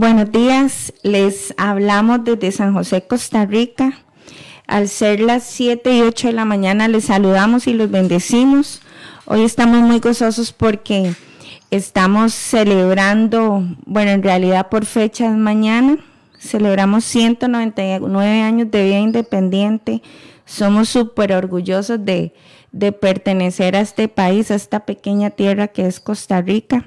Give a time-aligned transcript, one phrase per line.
[0.00, 3.98] Buenos días, les hablamos desde San José, Costa Rica.
[4.68, 8.80] Al ser las 7 y 8 de la mañana les saludamos y los bendecimos.
[9.24, 11.14] Hoy estamos muy gozosos porque
[11.72, 15.98] estamos celebrando, bueno, en realidad por fechas mañana,
[16.38, 20.00] celebramos 199 años de vida independiente.
[20.44, 22.32] Somos súper orgullosos de,
[22.70, 26.86] de pertenecer a este país, a esta pequeña tierra que es Costa Rica.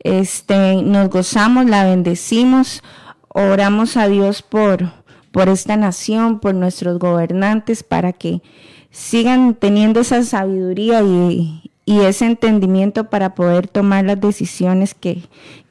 [0.00, 2.82] Este, nos gozamos, la bendecimos,
[3.28, 4.92] oramos a Dios por,
[5.32, 8.42] por esta nación, por nuestros gobernantes, para que
[8.90, 15.22] sigan teniendo esa sabiduría y, y ese entendimiento para poder tomar las decisiones que,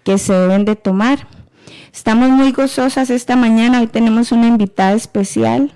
[0.03, 1.27] que se deben de tomar.
[1.93, 5.71] Estamos muy gozosas esta mañana, hoy tenemos una invitada especial.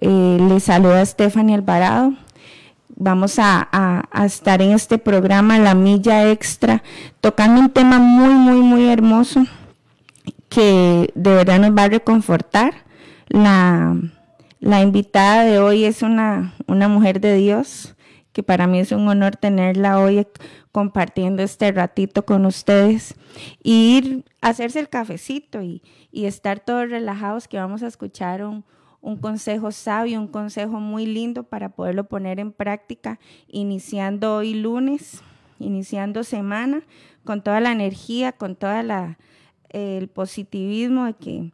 [0.00, 2.14] Eh, le saluda Stephanie Alvarado
[2.98, 6.82] vamos a, estar en este programa La Milla Extra,
[7.20, 9.44] tocando un tema muy, muy, muy hermoso
[10.48, 12.74] que de verdad nos va a reconfortar.
[13.28, 13.94] La,
[14.60, 17.94] invitada de hoy es una, una mujer de Dios,
[18.32, 20.26] que para mí es un honor tenerla hoy
[20.72, 23.14] compartiendo este ratito con ustedes
[23.62, 28.44] y ir a hacerse el cafecito y, y estar todos relajados que vamos a escuchar
[28.44, 28.64] un,
[29.08, 35.22] un consejo sabio, un consejo muy lindo para poderlo poner en práctica, iniciando hoy lunes,
[35.58, 36.82] iniciando semana,
[37.24, 38.72] con toda la energía, con todo
[39.70, 41.52] el positivismo de que,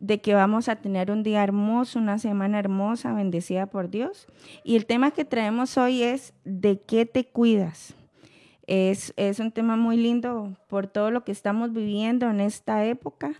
[0.00, 4.26] de que vamos a tener un día hermoso, una semana hermosa, bendecida por Dios.
[4.64, 7.94] Y el tema que traemos hoy es ¿de qué te cuidas?
[8.66, 13.34] Es, es un tema muy lindo por todo lo que estamos viviendo en esta época.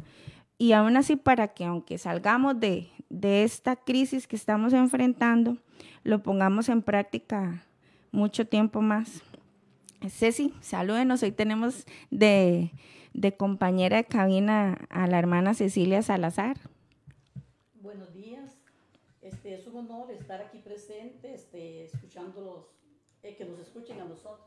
[0.58, 5.56] Y aún así, para que aunque salgamos de, de esta crisis que estamos enfrentando
[6.02, 7.64] lo pongamos en práctica
[8.12, 9.22] mucho tiempo más.
[10.08, 11.22] Ceci, salúdenos.
[11.22, 12.70] Hoy tenemos de,
[13.38, 16.58] compañera de cabina a la hermana Cecilia Salazar.
[17.80, 18.52] Buenos días.
[19.22, 22.66] Este, es un honor estar aquí presente, este, escuchándolos,
[23.22, 24.46] eh, que nos escuchen a nosotros.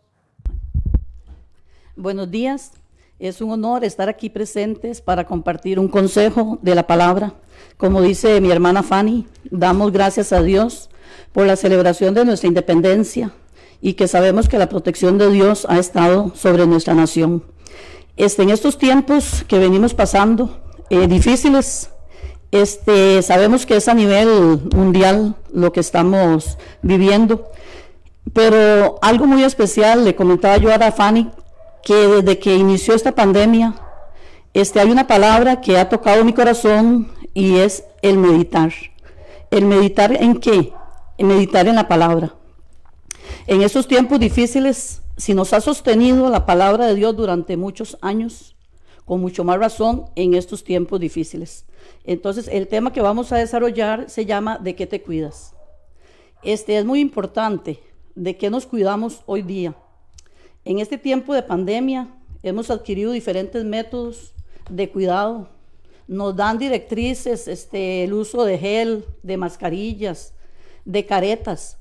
[1.96, 2.74] Buenos días.
[3.20, 7.34] Es un honor estar aquí presentes para compartir un consejo de la palabra.
[7.76, 10.92] Como dice mi hermana Fanny, damos gracias a Dios
[11.34, 13.32] por la celebración de nuestra independencia
[13.82, 17.44] y que sabemos que la protección de Dios ha estado sobre nuestra nación.
[18.18, 20.62] Este, en estos tiempos que venimos pasando,
[20.92, 21.90] eh, difíciles,
[22.52, 27.50] este, sabemos que es a nivel mundial lo que estamos viviendo,
[28.32, 31.32] pero algo muy especial, le comentaba yo a Fanny,
[31.88, 33.74] que desde que inició esta pandemia,
[34.54, 38.74] este, hay una palabra que ha tocado mi corazón y es el meditar.
[39.52, 40.74] ¿El meditar en qué?
[41.18, 42.36] El meditar en la palabra.
[43.46, 48.58] En esos tiempos difíciles, si nos ha sostenido la palabra de Dios durante muchos años,
[49.06, 51.66] con mucho más razón en estos tiempos difíciles.
[52.04, 55.56] Entonces, el tema que vamos a desarrollar se llama ¿De qué te cuidas?
[56.44, 57.80] Este es muy importante,
[58.14, 59.74] ¿de qué nos cuidamos hoy día?
[60.68, 62.10] En este tiempo de pandemia
[62.44, 64.34] hemos adquirido diferentes métodos
[64.70, 65.48] de cuidado.
[66.10, 70.34] Nos dan directrices, este, el uso de gel, de mascarillas,
[70.84, 71.78] de caretas,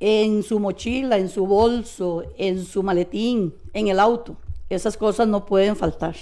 [0.00, 4.36] en su mochila, en su bolso, en su maletín, en el auto.
[4.68, 6.14] Esas cosas no pueden faltar.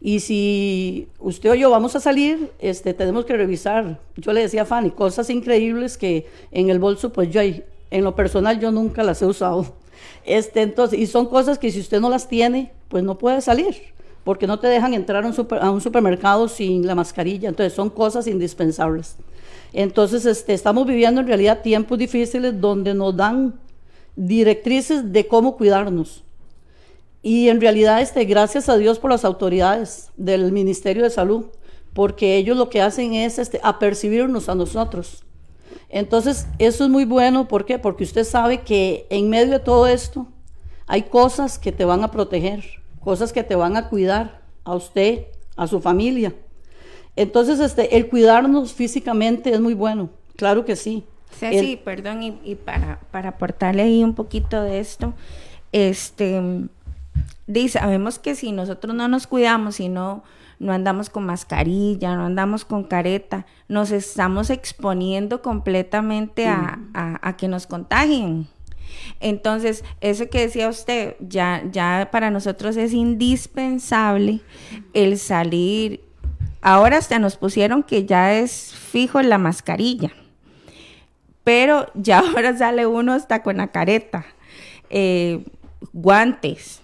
[0.00, 3.98] Y si usted o yo vamos a salir, este, tenemos que revisar.
[4.16, 8.14] Yo le decía a Fanny, cosas increíbles que en el bolso, pues yo en lo
[8.14, 9.82] personal yo nunca las he usado.
[10.24, 13.76] Este, entonces, y son cosas que si usted no las tiene, pues no puede salir,
[14.24, 17.48] porque no te dejan entrar a un, supermercado sin la mascarilla.
[17.48, 19.16] Entonces, son cosas indispensables.
[19.72, 23.54] Entonces, este, estamos viviendo en realidad tiempos difíciles donde nos dan
[24.16, 26.22] directrices de cómo cuidarnos.
[27.22, 31.46] Y en realidad, este, gracias a Dios por las autoridades del Ministerio de Salud,
[31.92, 35.24] porque ellos lo que hacen es este, apercibirnos a nosotros
[35.94, 37.78] entonces, eso es muy bueno, ¿por qué?
[37.78, 40.26] Porque usted sabe que en medio de todo esto
[40.88, 42.64] hay cosas que te van a proteger,
[42.98, 46.34] cosas que te van a cuidar a usted, a su familia.
[47.14, 51.04] Entonces, este, el cuidarnos físicamente es muy bueno, claro que sí.
[51.38, 55.14] Sí, sí, perdón, y, para, para aportarle ahí un poquito de esto,
[55.70, 56.42] este,
[57.46, 60.24] dice, sabemos que si nosotros no nos cuidamos, si no
[60.58, 67.66] no andamos con mascarilla, no andamos con careta, nos estamos exponiendo completamente a, que nos
[67.66, 68.46] contagien.
[69.20, 74.40] Entonces, eso que decía usted, ya, ya para nosotros es indispensable
[74.92, 76.00] el salir.
[76.60, 80.12] Ahora hasta nos pusieron que ya es fijo la mascarilla,
[81.42, 84.24] pero ya ahora sale uno hasta con la careta,
[84.88, 85.44] eh,
[85.92, 86.80] guantes,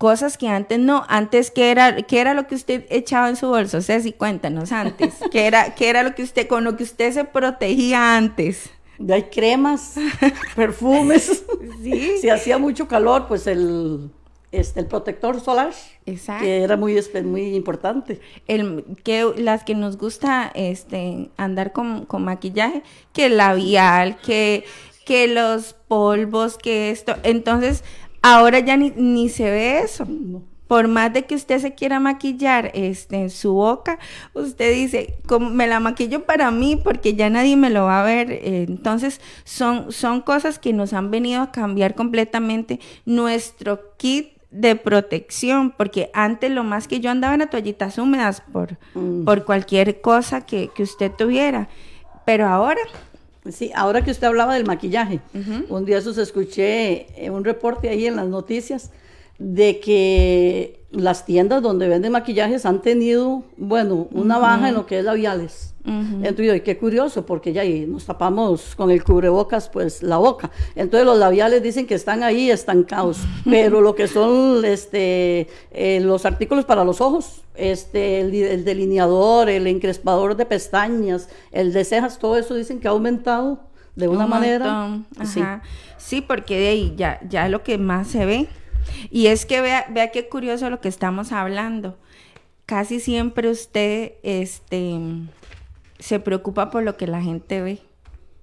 [0.00, 3.48] cosas que antes no, antes que era, qué era lo que usted echaba en su
[3.48, 7.12] bolso, Ceci, cuéntanos antes, qué era, qué era lo que usted, con lo que usted
[7.12, 8.70] se protegía antes.
[9.10, 9.96] Hay cremas,
[10.56, 11.44] perfumes.
[11.82, 12.16] Sí.
[12.18, 14.10] Si hacía mucho calor, pues el,
[14.52, 15.74] este, el protector solar,
[16.06, 16.44] Exacto.
[16.44, 18.22] que era muy, muy importante.
[18.48, 22.82] El, que, las que nos gusta este, andar con, con maquillaje,
[23.12, 24.64] que el labial, que,
[25.04, 27.16] que los polvos, que esto.
[27.22, 27.84] Entonces,
[28.22, 30.06] Ahora ya ni, ni se ve eso.
[30.66, 33.98] Por más de que usted se quiera maquillar este, en su boca,
[34.34, 38.04] usted dice, como me la maquillo para mí porque ya nadie me lo va a
[38.04, 38.30] ver.
[38.30, 44.76] Eh, entonces, son, son cosas que nos han venido a cambiar completamente nuestro kit de
[44.76, 49.24] protección, porque antes lo más que yo andaba en toallitas húmedas por, mm.
[49.24, 51.68] por cualquier cosa que, que usted tuviera.
[52.24, 52.80] Pero ahora
[53.52, 55.20] Sí, ahora que usted hablaba del maquillaje,
[55.68, 58.90] un día eso escuché un reporte ahí en las noticias
[59.40, 64.98] de que las tiendas donde venden maquillajes han tenido, bueno, una baja en lo que
[64.98, 65.74] es labiales.
[65.82, 70.50] Entonces, qué curioso, porque ya ahí nos tapamos con el cubrebocas, pues la boca.
[70.76, 76.26] Entonces, los labiales dicen que están ahí estancados, pero lo que son este, eh, los
[76.26, 82.36] artículos para los ojos, este, el, delineador, el encrespador de pestañas, el de cejas, todo
[82.36, 83.60] eso dicen que ha aumentado
[83.96, 85.00] de una manera.
[85.24, 85.42] Sí.
[85.96, 88.48] sí, porque de ahí ya, ya lo que más se ve.
[89.10, 91.98] Y es que vea, vea qué curioso lo que estamos hablando.
[92.66, 94.98] Casi siempre usted, este
[96.00, 97.78] se preocupa por lo que la gente ve.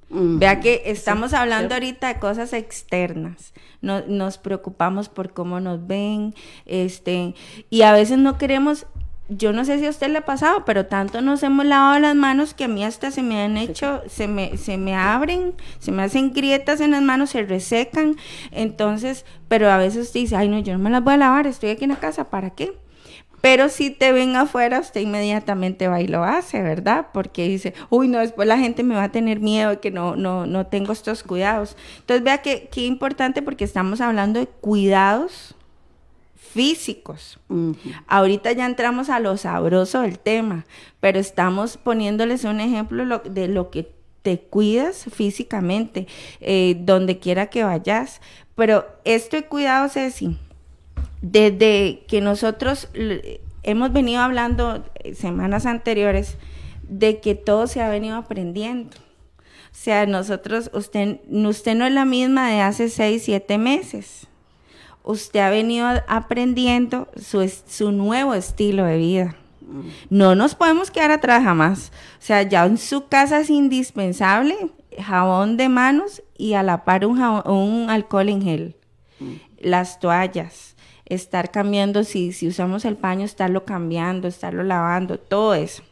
[0.10, 3.54] Vea que estamos hablando ahorita de cosas externas.
[3.82, 6.34] nos preocupamos por cómo nos ven,
[6.66, 7.36] este,
[7.70, 8.86] y a veces no queremos,
[9.30, 12.16] yo no sé si a usted le ha pasado, pero tanto nos hemos lavado las
[12.16, 15.92] manos que a mí hasta se me han hecho, se me, se me abren, se
[15.92, 18.16] me hacen grietas en las manos, se resecan.
[18.52, 21.48] Entonces, pero a veces usted dice, ay no, yo no me las voy a lavar,
[21.48, 22.74] estoy aquí en la casa, ¿para qué?
[23.42, 27.08] Pero si te ven afuera, usted inmediatamente va y lo hace, ¿verdad?
[27.14, 30.16] Porque dice, uy, no, después la gente me va a tener miedo de que no,
[30.16, 31.78] no, no tengo estos cuidados.
[32.00, 35.57] Entonces, vea que qué importante porque estamos hablando de cuidados
[36.58, 37.40] físicos.
[38.08, 40.66] Ahorita ya entramos a lo sabroso del tema,
[41.00, 43.92] pero estamos poniéndoles un ejemplo de lo que
[44.24, 46.08] te cuidas físicamente,
[46.42, 48.22] eh, donde quiera que vayas.
[48.56, 50.36] Pero esto de cuidados, Ceci,
[51.22, 52.90] desde que nosotros
[53.62, 56.38] hemos venido hablando eh, semanas anteriores
[56.90, 58.98] de que todo se ha venido aprendiendo.
[59.38, 64.28] O sea, nosotros, usted, usted no es la misma de hace seis, siete meses.
[65.08, 69.36] Usted ha venido aprendiendo su, su nuevo estilo de vida.
[70.10, 71.92] No nos podemos quedar atrás jamás.
[72.20, 74.56] O sea, ya en su casa es indispensable
[75.00, 78.76] jabón de manos y a la par un, un alcohol en gel.
[79.60, 85.84] Las toallas estar cambiando, si, si usamos el paño, estarlo cambiando, estarlo lavando, todo eso.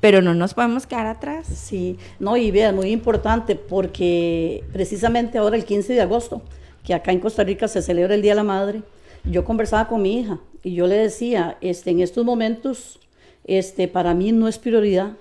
[0.00, 1.46] Pero no nos podemos quedar atrás.
[1.46, 6.42] Sí, no, y vean, muy importante porque precisamente ahora el 15 de agosto,
[6.84, 8.82] que acá en Costa Rica se celebra el Día de la Madre,
[9.24, 12.98] yo conversaba con mi hija y yo le decía, este, en estos momentos,
[13.44, 15.12] este, para mí no es prioridad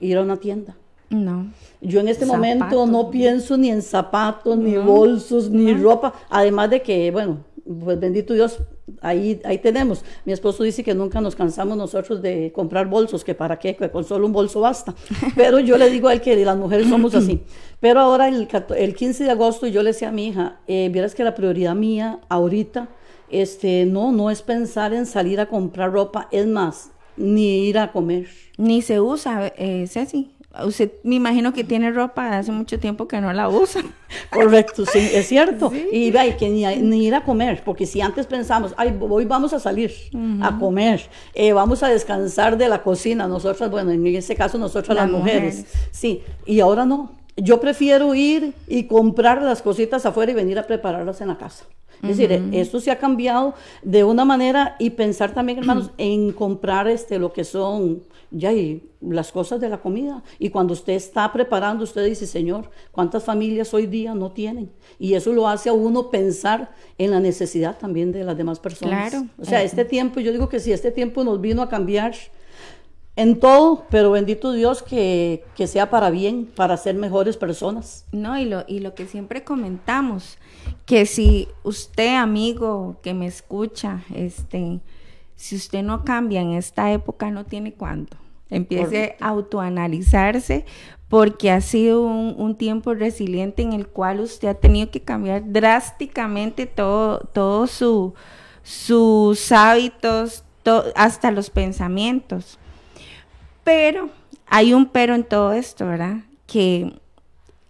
[0.00, 0.76] ir a una tienda.
[1.10, 1.52] No.
[1.80, 6.82] Yo en este momento no pienso ni en zapatos, ni bolsos, ni ropa, además de
[6.82, 7.38] que, bueno,
[7.84, 8.58] pues bendito Dios,
[9.00, 10.04] ahí, ahí tenemos.
[10.24, 13.90] Mi esposo dice que nunca nos cansamos nosotros de comprar bolsos, que para qué, que
[13.90, 14.94] con solo un bolso basta.
[15.36, 17.42] Pero yo le digo a él que las mujeres somos así.
[17.80, 21.14] Pero ahora el, el 15 de agosto yo le decía a mi hija, eh, vieras
[21.14, 22.88] que la prioridad mía ahorita,
[23.30, 27.92] este, no, no es pensar en salir a comprar ropa, es más, ni ir a
[27.92, 28.28] comer.
[28.56, 30.35] Ni se usa, eh, Ceci.
[30.64, 33.82] Usted me imagino que tiene ropa de hace mucho tiempo que no la usa.
[34.30, 35.72] Correcto, sí, es cierto.
[35.92, 39.60] Y ve, que ni, ir a comer, porque si antes pensamos, ay, hoy vamos a
[39.60, 39.92] salir
[40.40, 41.02] a comer,
[41.34, 45.66] eh, vamos a descansar de la cocina, nosotras, bueno, en este caso nosotras las, mujeres.
[45.90, 47.12] Sí, y ahora no.
[47.36, 51.64] Yo prefiero ir y comprar las cositas afuera y venir a prepararlas en la casa.
[52.02, 56.88] Es decir, esto se ha cambiado de una manera y pensar también, hermanos, en comprar
[56.88, 60.22] este, lo que son ya y las cosas de la comida.
[60.38, 64.70] Y cuando usted está preparando, usted dice, Señor, ¿cuántas familias hoy día no tienen?
[64.98, 69.10] Y eso lo hace a uno pensar en la necesidad también de las demás personas.
[69.10, 69.26] Claro.
[69.38, 72.14] O sea, este tiempo, yo digo que si este tiempo nos vino a cambiar
[73.16, 78.04] en todo, pero bendito Dios que, que, sea para bien, para ser mejores personas.
[78.12, 80.36] No, y lo, y lo que siempre comentamos,
[80.84, 84.80] que si usted, amigo que me escucha, este,
[85.36, 88.16] si usted no cambia en esta época, no tiene cuánto.
[88.48, 90.64] Empiece a autoanalizarse
[91.08, 95.42] porque ha sido un, un, tiempo resiliente en el cual usted ha tenido que cambiar
[95.44, 98.14] drásticamente todo, todo su,
[98.62, 100.44] sus hábitos,
[100.94, 102.58] hasta los pensamientos.
[103.64, 104.10] Pero
[104.46, 106.18] hay un pero en todo esto, ¿verdad?
[106.46, 106.92] Que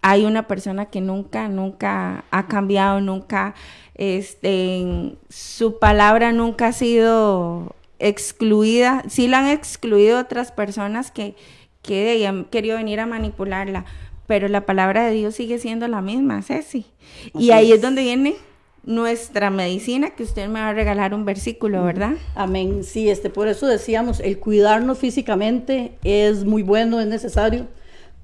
[0.01, 3.55] hay una persona que nunca, nunca ha cambiado, nunca,
[3.97, 9.03] este, su palabra nunca ha sido excluida.
[9.07, 11.35] Sí la han excluido otras personas que,
[11.81, 13.85] que han querido venir a manipularla,
[14.27, 16.85] pero la palabra de Dios sigue siendo la misma, Ceci.
[17.33, 17.81] y ahí es.
[17.81, 18.35] donde viene
[18.83, 22.13] nuestra medicina, que usted me va a regalar un versículo, ¿verdad?
[22.35, 22.85] Amén.
[22.85, 27.67] Sí, este, por eso decíamos, el cuidarnos físicamente es muy bueno, es necesario,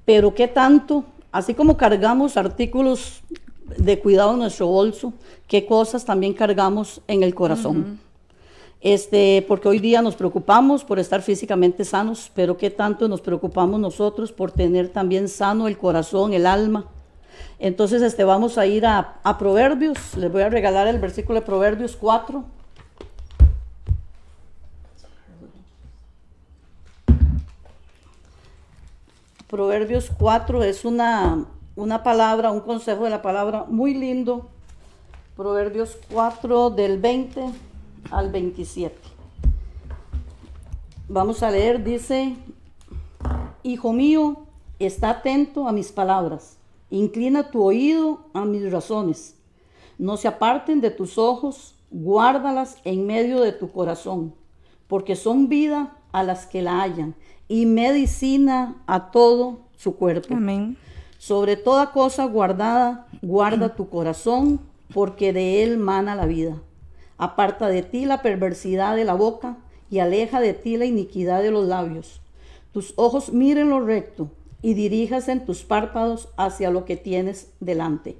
[0.06, 1.04] pero ¿qué tanto?
[1.32, 3.22] Así como cargamos artículos
[3.64, 5.12] de cuidado en nuestro bolso,
[5.48, 8.00] ¿qué cosas también cargamos en el corazón?
[8.80, 13.80] Este, porque hoy día nos preocupamos por estar físicamente sanos, pero qué tanto nos preocupamos
[13.80, 16.86] nosotros por tener también sano el corazón, el alma,
[17.58, 20.16] entonces este, vamos a ir a, Proverbios.
[20.16, 22.44] Les voy a regalar el versículo de Proverbios 4.
[29.48, 31.44] Proverbios 4 es una,
[31.76, 34.48] una palabra, un consejo de la palabra muy lindo.
[35.36, 37.44] Proverbios 4 del 20
[38.10, 38.96] al 27.
[41.08, 42.36] Vamos a leer, dice,
[43.62, 44.46] Hijo mío,
[44.78, 46.58] está atento a mis palabras
[46.94, 49.36] Inclina tu oído a mis razones.
[49.98, 54.32] No se aparten de tus ojos, guárdalas en medio de tu corazón,
[54.86, 57.16] porque son vida a las que la hallan
[57.48, 60.34] y medicina a todo su cuerpo.
[60.34, 60.76] Amén.
[61.26, 64.60] Sobre toda cosa guardada, guarda tu corazón,
[64.92, 66.60] porque de él mana la vida.
[67.16, 69.56] Aparta de ti la perversidad de la boca
[69.88, 72.20] y aleja de ti la iniquidad de los labios.
[72.72, 74.28] Tus ojos miren lo recto
[74.60, 78.18] y dirijas en tus párpados hacia lo que tienes delante.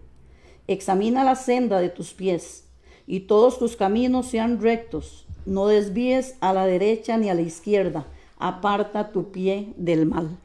[0.66, 2.70] Examina la senda de tus pies,
[3.06, 5.26] y todos tus caminos sean rectos.
[5.44, 8.06] No desvíes a la derecha ni a la izquierda.
[8.38, 10.38] Aparta tu pie del mal.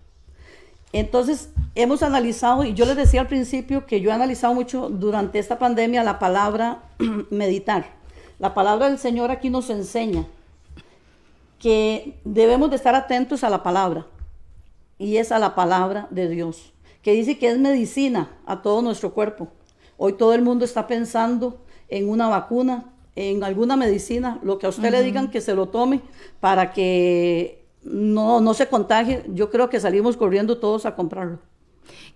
[0.91, 5.39] Entonces, hemos analizado, y yo les decía al principio que yo he analizado mucho durante
[5.39, 6.83] esta pandemia la palabra
[7.29, 7.85] meditar.
[8.39, 10.25] La palabra del Señor aquí nos enseña
[11.59, 14.07] que debemos de estar atentos a la palabra
[14.97, 19.13] y es a la palabra de Dios, que dice que es medicina a todo nuestro
[19.13, 19.49] cuerpo.
[19.97, 24.69] Hoy todo el mundo está pensando en una vacuna, en alguna medicina, lo que a
[24.69, 26.01] usted le digan que se lo tome
[26.39, 29.23] para que no, no se contagie.
[29.29, 31.39] Yo creo que salimos corriendo todos a comprarlo.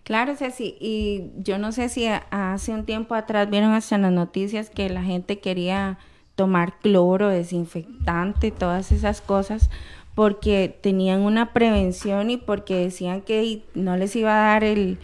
[0.04, 4.12] Claro, Ceci, y yo no sé si hace un tiempo atrás vieron hasta en las
[4.12, 5.98] noticias que la gente quería
[6.36, 9.70] tomar cloro, desinfectante, todas esas cosas,
[10.16, 15.00] porque tenían una prevención y porque decían que no les iba a dar el,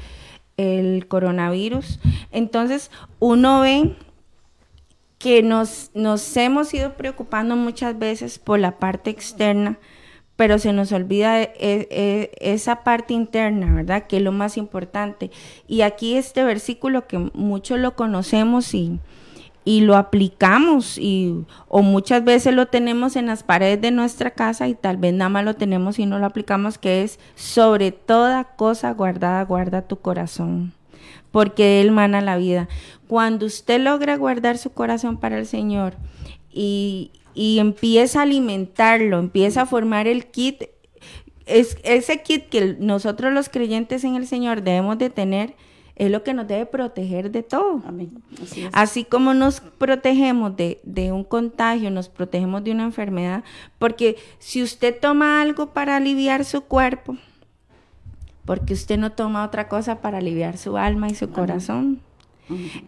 [1.08, 2.01] coronavirus.
[2.32, 3.96] Entonces, uno ve
[5.18, 9.80] que nos, nos hemos ido preocupando muchas veces por la parte externa,
[10.39, 14.08] pero se nos olvida e, e, esa parte interna, ¿verdad?
[14.08, 15.31] Que es lo más importante.
[15.67, 19.01] Y aquí este versículo que muchos lo conocemos y,
[19.65, 24.69] y lo aplicamos y o muchas veces lo tenemos en las paredes de nuestra casa
[24.69, 28.46] y tal vez nada más lo tenemos y no lo aplicamos que es sobre toda
[28.46, 30.72] cosa guardada guarda tu corazón
[31.31, 32.69] porque él mana la vida
[33.10, 35.96] cuando usted logra guardar su corazón para el Señor
[36.51, 40.63] y, y empieza a alimentarlo empieza a formar el kit.
[41.46, 45.55] Es ese kit que nosotros los creyentes en el Señor debemos de tener
[45.96, 47.81] es lo que nos debe proteger de todo.
[48.74, 53.46] Así, como nos protegemos de, un contagio, nos protegemos de una enfermedad,
[53.77, 57.15] porque si usted toma algo para aliviar su cuerpo,
[58.43, 62.01] porque usted no toma otra cosa para aliviar su alma y su corazón.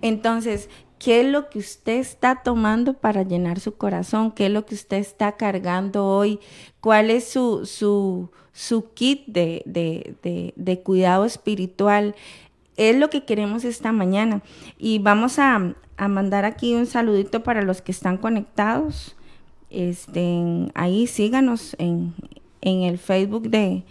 [0.02, 0.70] Entonces,
[1.02, 4.32] ¿qué es lo que usted está tomando para llenar su corazón?
[4.32, 6.40] ¿Qué es lo que usted está cargando hoy?
[6.80, 12.16] ¿Cuál es su, su, su kit de, de, de cuidado espiritual?
[12.90, 14.42] es lo que queremos esta mañana.
[14.78, 15.76] Y vamos a,
[16.10, 19.16] mandar aquí un saludito para los que están conectados.
[19.70, 22.14] Este, ahí síganos en,
[22.62, 23.84] el Facebook de,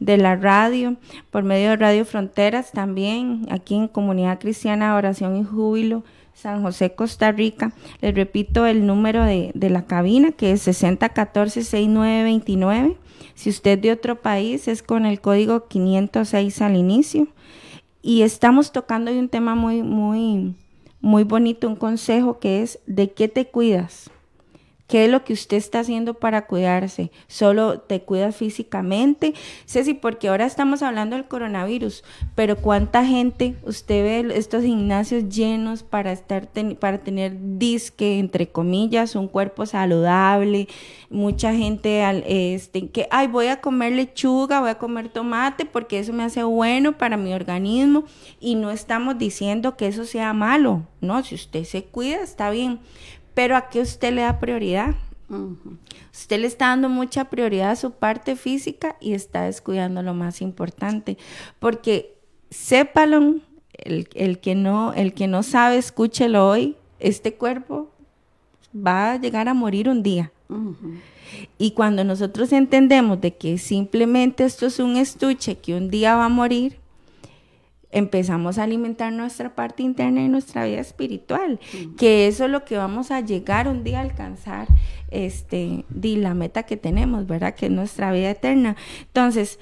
[0.00, 0.96] de la radio,
[1.30, 6.04] por medio de Radio Fronteras también, aquí en Comunidad Cristiana Oración y Júbilo,
[6.38, 7.72] San José, Costa Rica.
[8.00, 12.94] Les repito el número de, de la cabina, que es 6014-6929.
[13.34, 17.26] Si usted de otro país, es con el código 506 al inicio.
[18.02, 20.54] Y estamos tocando hoy un tema muy, muy,
[21.00, 24.08] muy bonito, un consejo que es ¿de qué te cuidas?
[24.88, 27.10] ¿Qué es lo que usted está haciendo para cuidarse?
[27.26, 29.34] ¿Solo te cuidas físicamente?
[29.66, 32.04] Ceci, porque ahora estamos hablando del coronavirus,
[32.34, 36.48] pero ¿cuánta gente usted ve estos gimnasios llenos para, estar
[36.80, 40.68] para tener disque, entre comillas, un cuerpo saludable?
[41.10, 42.02] Mucha gente
[42.54, 46.44] este, que, ay, voy a comer lechuga, voy a comer tomate porque eso me hace
[46.44, 48.04] bueno para mi organismo
[48.40, 51.22] y no estamos diciendo que eso sea malo, ¿no?
[51.22, 52.80] Si usted se cuida, está bien
[53.38, 54.96] pero a qué usted le da prioridad.
[56.12, 60.42] Usted le está dando mucha prioridad a su parte física y está descuidando lo más
[60.42, 61.16] importante,
[61.60, 62.16] porque
[62.50, 63.36] sépalo,
[63.74, 67.92] el, que no, el que no sabe, escúchelo hoy, este cuerpo
[68.74, 70.32] va a llegar a morir un día.
[71.58, 76.24] Y cuando nosotros entendemos de que simplemente esto es un estuche que un día va
[76.24, 76.80] a morir,
[77.90, 81.58] empezamos a alimentar nuestra parte interna y nuestra vida espiritual,
[81.96, 84.68] que eso es lo que vamos a llegar un día a alcanzar,
[85.10, 87.54] este, la meta que tenemos, ¿verdad?
[87.54, 88.76] Que es nuestra vida eterna.
[89.00, 89.58] Entonces,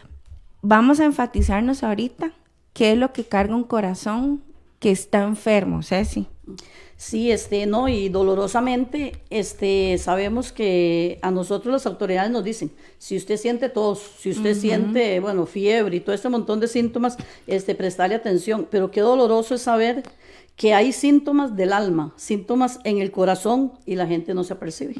[0.62, 2.32] vamos a enfatizarnos ahorita
[2.72, 4.42] qué es lo que carga un corazón
[4.80, 6.26] que está enfermo, Ceci.
[6.98, 13.18] Sí, este, no, y dolorosamente, este, sabemos que a nosotros las autoridades nos dicen, si
[13.18, 17.74] usted siente tos, si usted siente, bueno, fiebre y todo este montón de síntomas, este,
[17.74, 20.04] prestarle atención, pero qué doloroso es saber
[20.56, 24.94] que hay síntomas del alma, síntomas en el corazón y la gente no se apercibe.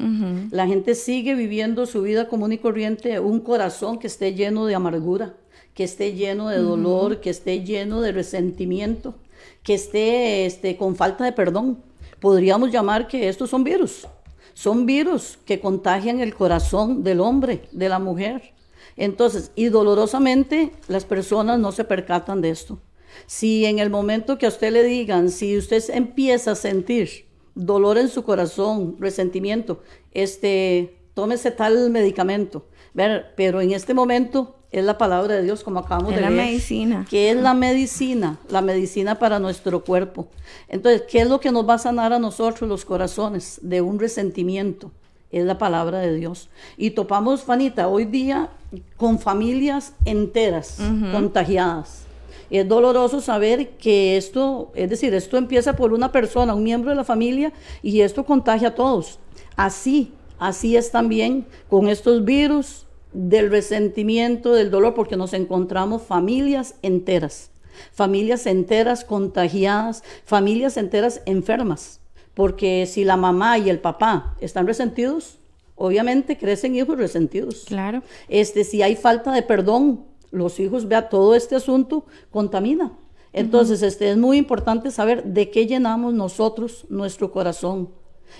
[0.51, 4.75] La gente sigue viviendo su vida común y corriente, un corazón que esté lleno de
[4.75, 5.35] amargura,
[5.73, 9.15] que esté lleno de dolor, que esté lleno de resentimiento,
[9.63, 11.86] que esté este, con falta de perdón
[12.19, 14.07] podríamos llamar que estos son virus.
[14.53, 18.53] Son virus que contagian el corazón del hombre, de la mujer.
[18.95, 22.79] Entonces, y dolorosamente las personas no se percatan de esto.
[23.25, 27.97] Si en el momento que a usted le digan, si usted empieza a sentir dolor
[27.97, 32.65] en su corazón, resentimiento, este, tómese tal medicamento.
[32.93, 36.45] Ver, pero en este momento es la palabra de Dios, como acabamos de la leer.
[36.47, 37.05] medicina.
[37.09, 40.27] Que es la medicina, la medicina para nuestro cuerpo.
[40.67, 43.99] Entonces, ¿qué es lo que nos va a sanar a nosotros los corazones de un
[43.99, 44.91] resentimiento?
[45.31, 46.49] Es la palabra de Dios.
[46.77, 48.49] Y topamos, Fanita, hoy día
[48.97, 50.77] con familias enteras
[51.11, 52.03] contagiadas.
[52.49, 56.95] Es doloroso saber que esto, es decir, esto empieza por una persona, un miembro de
[56.95, 57.51] la familia,
[57.83, 59.19] y esto contagia a todos.
[59.57, 66.75] Así, así es también con estos virus, del resentimiento, del dolor, porque nos encontramos familias
[66.81, 67.51] enteras,
[67.91, 71.99] familias enteras contagiadas, familias enteras enfermas,
[72.33, 75.39] porque si la mamá y el papá están resentidos,
[75.75, 77.65] obviamente crecen hijos resentidos.
[77.67, 78.03] Claro.
[78.27, 82.93] Este, si hay falta de perdón, los hijos, vea, todo este asunto contamina.
[83.33, 87.89] Entonces, este, es muy importante saber de qué llenamos nosotros nuestro corazón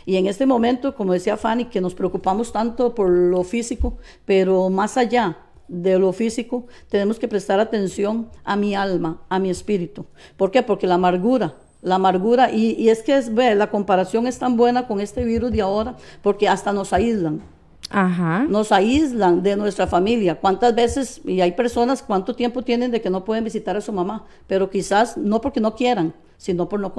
[0.05, 4.69] y en este momento, como decía Fanny, que nos preocupamos tanto por lo físico, pero
[4.69, 10.05] más allá de lo físico, tenemos que prestar atención a mi alma, a mi espíritu.
[10.37, 10.63] ¿Por qué?
[10.63, 14.87] Porque la amargura, la amargura, y, es que es, ve, la comparación es tan buena
[14.87, 17.41] con este virus de ahora, porque hasta nos aíslan.
[17.89, 18.45] Ajá.
[18.49, 20.35] Nos aíslan de nuestra familia.
[20.35, 23.93] ¿Cuántas veces, y hay personas, cuánto tiempo tienen de que no pueden visitar a su
[23.93, 24.25] mamá?
[24.47, 26.93] Pero quizás no porque no quieran, sino por, no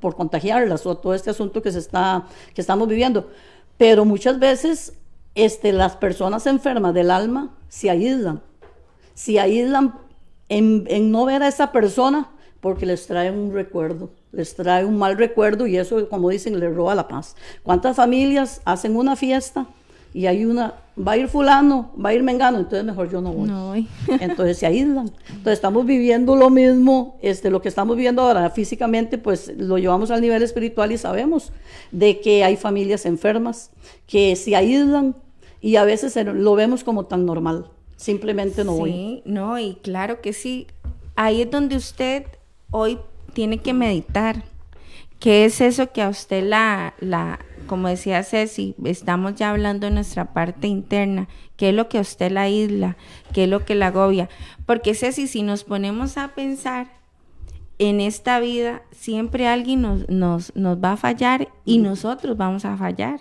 [0.00, 3.30] por contagiarlas o todo este asunto que, se está, que estamos viviendo.
[3.78, 4.94] Pero muchas veces
[5.34, 8.42] este, las personas enfermas del alma se aíslan,
[9.14, 9.94] se aíslan
[10.48, 14.98] en, en no ver a esa persona porque les trae un recuerdo, les trae un
[14.98, 17.36] mal recuerdo y eso, como dicen, les roba la paz.
[17.62, 19.66] ¿Cuántas familias hacen una fiesta?
[20.16, 23.34] Y hay una, va a ir fulano, va a ir mengano, entonces mejor yo no
[23.34, 23.86] voy.
[24.08, 25.10] Entonces se aíslan.
[25.28, 30.10] Entonces estamos viviendo lo mismo, este, lo que estamos viviendo ahora físicamente, pues lo llevamos
[30.10, 31.52] al nivel espiritual y sabemos
[31.92, 33.70] de que hay familias enfermas
[34.06, 35.14] que se aíslan
[35.60, 37.66] y a veces lo vemos como tan normal.
[37.98, 38.90] Simplemente no voy.
[38.90, 40.66] Sí, no, y claro que sí.
[41.14, 42.24] Ahí es donde usted
[42.70, 42.98] hoy
[43.34, 44.44] tiene que meditar.
[45.20, 49.92] ¿Qué es eso que a usted la, la como decía Ceci, estamos ya hablando de
[49.92, 52.96] nuestra parte interna, qué es lo que a usted la isla,
[53.32, 54.28] qué es lo que la agobia.
[54.64, 56.88] Porque Ceci, si nos ponemos a pensar
[57.78, 62.76] en esta vida, siempre alguien nos, nos, nos va a fallar y nosotros vamos a
[62.76, 63.20] fallar.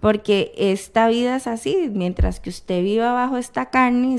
[0.00, 4.18] Porque esta vida es así, mientras que usted viva bajo esta carne,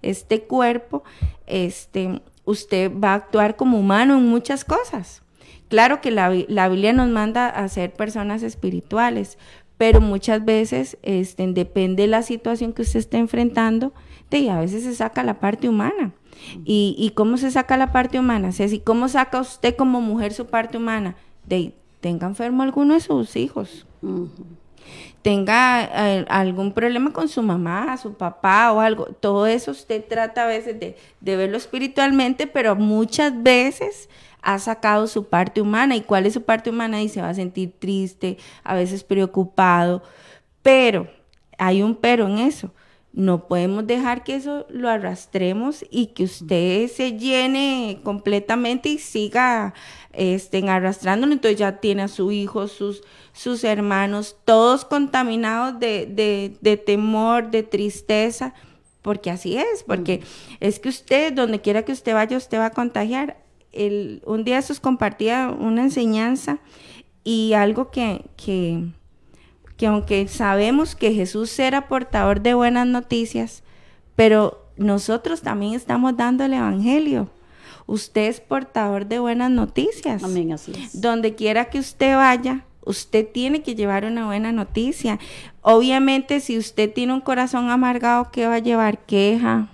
[0.00, 1.04] este cuerpo,
[1.46, 5.22] este, usted va a actuar como humano en muchas cosas.
[5.68, 9.38] Claro que la, Biblia nos manda a ser personas espirituales,
[9.76, 13.92] pero muchas veces este, depende de la situación que usted esté enfrentando,
[14.30, 16.12] y a veces se saca la parte humana.
[16.64, 18.52] ¿Y, cómo se saca la parte humana?
[18.52, 21.16] Ceci, ¿cómo saca usted como mujer su parte humana?
[21.44, 23.86] De, tenga enfermo alguno de sus hijos.
[25.22, 30.44] tenga eh, algún problema con su mamá, su papá o algo, todo eso usted trata
[30.44, 34.08] a veces de, de verlo espiritualmente, pero muchas veces
[34.42, 35.96] ha sacado su parte humana.
[35.96, 37.02] ¿Y cuál es su parte humana?
[37.02, 40.02] Y se va a sentir triste, a veces preocupado,
[40.62, 41.08] pero
[41.58, 42.72] hay un pero en eso.
[43.12, 49.74] No podemos dejar que eso lo arrastremos y que usted se llene completamente y siga
[50.12, 51.32] estén arrastrándolo.
[51.32, 57.62] Entonces ya tiene a su hijo, sus, sus hermanos, todos contaminados de, de, temor, de
[57.62, 58.54] tristeza,
[59.02, 60.22] porque así es, porque
[60.60, 63.47] es que usted, donde quiera que usted vaya, usted va a contagiar.
[63.86, 66.58] El, un día esos compartía una enseñanza
[67.24, 68.88] y algo que, que
[69.78, 73.62] que aunque sabemos que Jesús era portador de buenas noticias,
[74.16, 77.30] pero nosotros también estamos dando el Evangelio.
[77.86, 80.22] Usted es portador de buenas noticias.
[80.24, 81.00] Amén, así es.
[81.00, 85.20] Donde quiera que usted vaya, usted tiene que llevar una buena noticia.
[85.62, 88.98] Obviamente, si usted tiene un corazón amargado, ¿qué va a llevar?
[89.06, 89.68] Queja,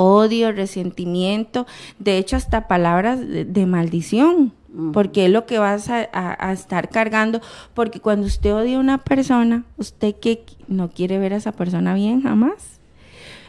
[0.00, 1.66] odio, resentimiento,
[1.98, 4.52] de hecho hasta palabras de maldición
[4.92, 7.40] porque es lo que vas a, estar cargando,
[7.74, 11.94] porque cuando usted odia a una persona, usted que no quiere ver a esa persona
[11.94, 12.78] bien jamás.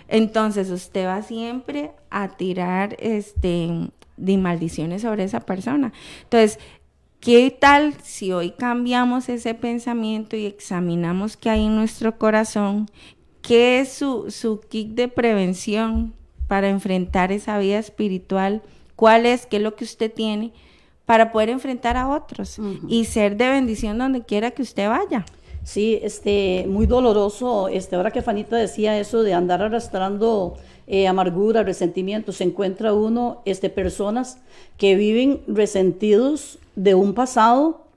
[0.07, 3.69] Entonces usted va siempre a tirar este
[4.17, 5.93] de maldiciones sobre esa persona.
[6.23, 6.57] Entonces,
[7.19, 12.89] ¿qué tal si hoy cambiamos ese pensamiento y examinamos qué hay en nuestro corazón?
[13.41, 16.13] ¿Qué es su, su kit de prevención
[16.49, 18.61] para enfrentar esa vida espiritual?
[18.97, 19.45] ¿Cuál es?
[19.45, 20.51] ¿Qué es lo que usted tiene?
[21.09, 25.25] para poder enfrentar a otros y ser de bendición donde quiera que usted vaya.
[25.63, 31.63] Sí, este, muy doloroso, este, ahora que Fanita decía eso de andar arrastrando eh, amargura,
[31.63, 34.37] resentimiento, se encuentra uno, este, personas
[34.77, 37.87] que viven resentidos de un pasado,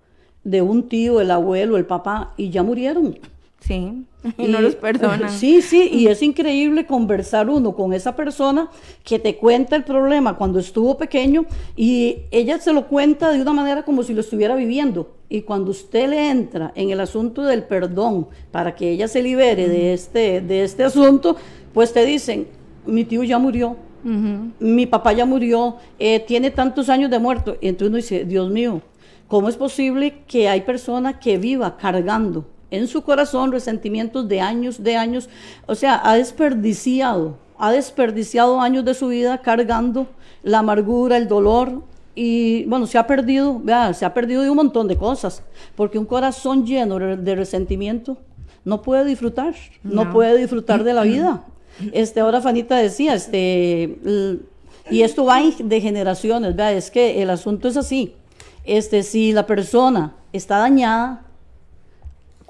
[0.43, 3.19] de un tío, el abuelo, el papá, y ya murieron.
[3.63, 4.05] Sí,
[4.39, 5.29] y, no los perdonan.
[5.31, 8.69] Sí, sí, y es increíble conversar uno con esa persona
[9.05, 11.47] que te cuenta el problema cuando estuvo pequeño
[11.77, 15.15] y ella se lo cuenta de una manera como si lo estuviera viviendo.
[15.29, 19.69] Y cuando usted le entra en el asunto del perdón para que ella se libere
[19.69, 21.37] de, este, de este asunto,
[21.73, 22.49] pues te dicen,
[22.85, 23.77] mi tío ya murió,
[24.59, 27.57] mi papá ya murió, eh, tiene tantos años de muerto.
[27.61, 28.83] Y entonces uno dice, Dios mío,
[29.29, 34.83] ¿cómo es posible que hay personas que viva cargando en su corazón resentimientos de años,
[34.83, 35.29] de años.
[35.67, 40.07] O sea, ha desperdiciado, ha desperdiciado años de su vida cargando
[40.43, 41.83] la amargura, el dolor.
[42.15, 45.43] Y bueno, se ha perdido, vea, se ha perdido de un montón de cosas,
[45.77, 48.17] porque un corazón lleno de resentimiento
[48.65, 51.45] no puede disfrutar, no, puede disfrutar de la vida.
[51.93, 53.99] Este, ahora Fanita decía, este,
[54.91, 58.15] y esto va de generaciones, vea, es que el asunto es así.
[58.65, 61.27] Este, si la persona está dañada,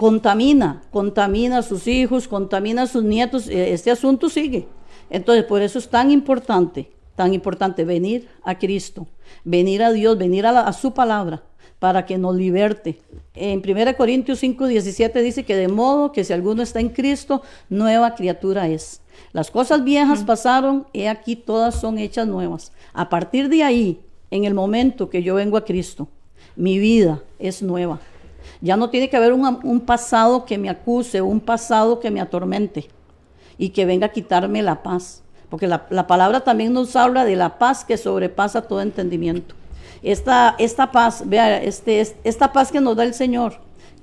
[0.02, 4.66] contamina, contamina a sus hijos, contamina a sus nietos, eh, este asunto sigue.
[5.10, 9.06] Entonces, por eso es tan importante, tan importante venir a Cristo,
[9.44, 11.44] venir a Dios, venir a, su palabra
[11.78, 12.98] para que nos liberte.
[13.34, 17.42] En 1 Corintios 5, 17 dice que de modo que si alguno está en Cristo,
[17.68, 19.02] nueva criatura es.
[19.32, 22.72] Las cosas viejas pasaron, he aquí todas son hechas nuevas.
[22.92, 24.00] A partir de ahí,
[24.32, 26.08] en el momento que yo vengo a Cristo,
[26.56, 28.00] mi vida es nueva.
[28.62, 32.88] Ya no tiene que haber un, pasado que me acuse, un pasado que me atormente
[33.58, 35.24] y que venga a quitarme la paz.
[35.50, 39.56] Porque la, palabra también nos habla de la paz que sobrepasa todo entendimiento.
[40.00, 43.54] Esta, esta paz, vea, este, esta paz que nos da el Señor,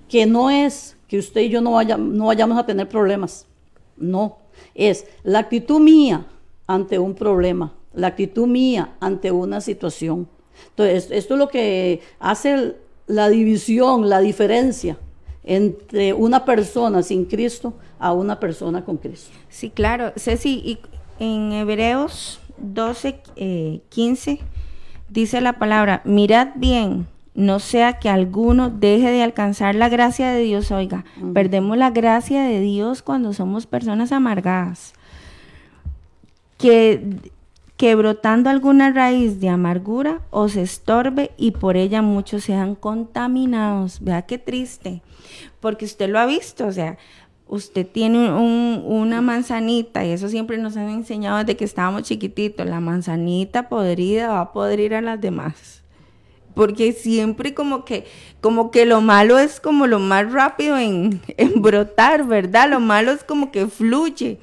[0.10, 3.48] que no es que usted y yo no, vaya, no vayamos a tener problemas.
[3.96, 4.40] No,
[4.76, 6.26] es la actitud mía
[6.68, 10.28] ante un problema, la actitud mía ante una situación.
[10.72, 12.76] Entonces, esto es lo que hace
[13.10, 14.98] la división, la diferencia
[15.44, 19.32] entre una persona sin Cristo a una persona con Cristo.
[19.50, 20.14] Sí, claro.
[20.16, 20.80] Ceci, y
[21.18, 23.22] en Hebreos 12,
[23.90, 24.40] 15 eh,
[25.10, 30.44] dice la palabra, mirad bien, no sea que alguno deje de alcanzar la gracia de
[30.44, 30.72] Dios.
[30.72, 34.94] Oiga, perdemos la gracia de Dios cuando somos personas amargadas.
[36.60, 37.32] Que
[37.80, 44.02] que brotando alguna raíz de amargura os estorbe y por ella muchos sean contaminados.
[44.02, 45.02] Vea qué triste,
[45.62, 46.98] porque usted lo ha visto, o sea,
[47.48, 52.82] usted tiene una manzanita y eso siempre nos han enseñado desde que estábamos chiquititos, la
[52.82, 55.82] manzanita podrida va a podrir a las demás.
[56.56, 58.06] Porque siempre como que,
[58.42, 62.70] como que lo malo es como lo más rápido en, en brotar, ¿verdad?
[62.70, 64.38] Lo malo es como que fluye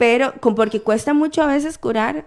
[0.00, 2.26] pero porque cuesta mucho a veces curar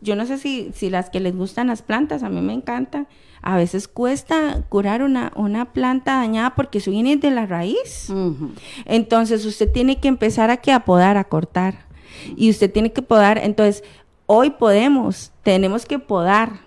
[0.00, 3.06] yo no sé si, si las que les gustan las plantas, a mí me encantan,
[3.42, 8.08] a veces cuesta curar una, una planta dañada porque eso viene de la raíz.
[8.84, 11.86] Entonces usted tiene que empezar a que a podar, a cortar.
[12.36, 13.38] Y usted tiene que podar.
[13.38, 13.82] Entonces,
[14.26, 16.60] hoy podemos, tenemos que podar.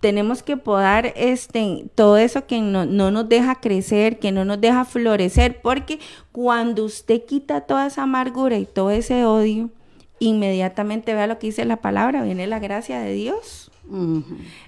[0.00, 4.60] Tenemos que podar este, todo eso que no, no nos deja crecer, que no nos
[4.60, 6.00] deja florecer, porque
[6.32, 9.70] cuando usted quita toda esa amargura y todo ese odio,
[10.18, 13.70] inmediatamente vea lo que dice la palabra, viene la gracia de Dios.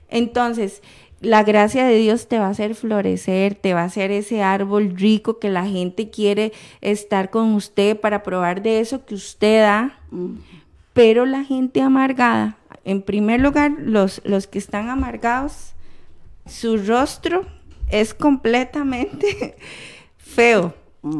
[0.08, 0.82] Entonces,
[1.20, 4.96] la gracia de Dios te va a hacer florecer, te va a hacer ese árbol
[4.96, 9.98] rico que la gente quiere estar con usted para probar de eso que usted da.
[10.92, 15.74] Pero la gente amargada, en primer lugar, los, los que están amargados,
[16.46, 17.46] su rostro
[17.90, 19.56] es completamente
[20.18, 20.74] feo,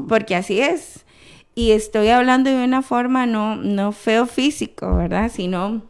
[0.08, 1.04] porque así es.
[1.58, 5.28] Y estoy hablando de una forma no, no feo físico, ¿verdad?
[5.28, 5.82] Sino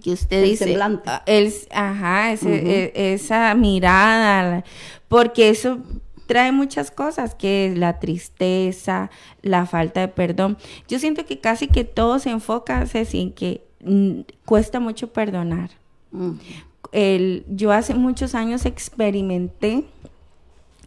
[0.00, 4.62] que usted dice, ah, el, ajá, e, esa mirada,
[5.08, 5.78] porque eso
[6.26, 9.10] trae muchas cosas, que es la tristeza,
[9.42, 10.56] la falta de perdón.
[10.86, 15.70] Yo siento que casi que todo se enfoca, Ceci, en que mm, cuesta mucho perdonar.
[16.92, 19.82] el, yo hace muchos años experimenté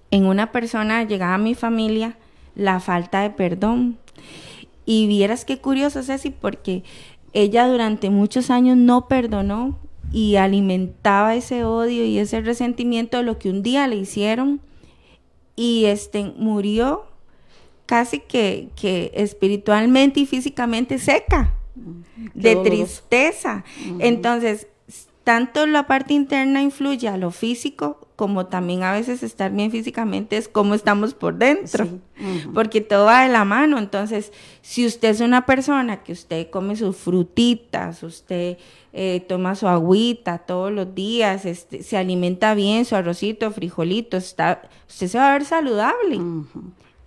[0.09, 2.15] en una persona, llegaba a mi familia,
[2.55, 3.97] la falta de perdón.
[4.91, 6.83] Y vieras qué curioso, Ceci, porque
[7.31, 9.79] ella durante muchos años no perdonó
[10.11, 14.59] y alimentaba ese odio y ese resentimiento de lo que un día le hicieron.
[15.55, 17.05] Y este murió
[17.85, 21.53] casi que, que espiritualmente y físicamente seca,
[22.33, 23.63] de tristeza.
[23.99, 24.67] Entonces,
[25.23, 30.37] tanto la parte interna influye a lo físico como también a veces estar bien físicamente
[30.37, 31.87] es cómo estamos por dentro,
[32.53, 33.79] porque todo va de la mano.
[33.79, 34.31] Entonces,
[34.61, 38.59] si usted es una persona que usted come sus frutitas, usted
[38.93, 44.69] eh, toma su agüita todos los días, este, se alimenta bien, su arrocito, frijolito, está,
[44.87, 46.19] usted se va a ver saludable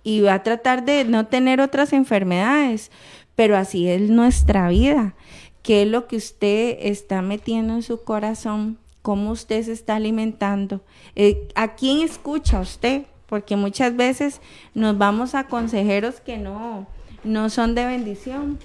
[0.03, 2.91] y va a tratar de no tener otras enfermedades,
[3.35, 5.15] pero así es nuestra vida.
[5.61, 10.81] Qué es lo que usted está metiendo en su corazón, cómo usted se está alimentando,
[11.15, 14.41] eh, a quién escucha usted, porque muchas veces
[14.73, 16.87] nos vamos a consejeros que no,
[17.23, 18.57] no son de bendición.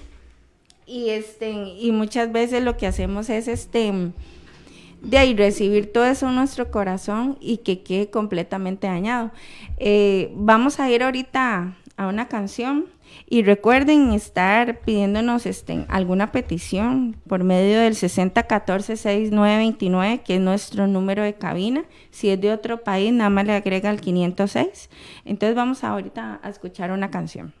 [0.87, 3.93] Y este, y muchas veces lo que hacemos es este
[5.03, 9.29] de ahí recibir todo eso en nuestro corazón y que quede completamente dañado.
[9.77, 12.87] Eh, vamos a ir ahorita a una canción
[13.29, 21.23] y recuerden estar pidiéndonos este, alguna petición por medio del 6014-6929, que es nuestro número
[21.23, 21.85] de cabina.
[22.09, 24.89] Si es de otro país, nada más le agrega el 506.
[25.25, 27.53] Entonces vamos ahorita a escuchar una canción.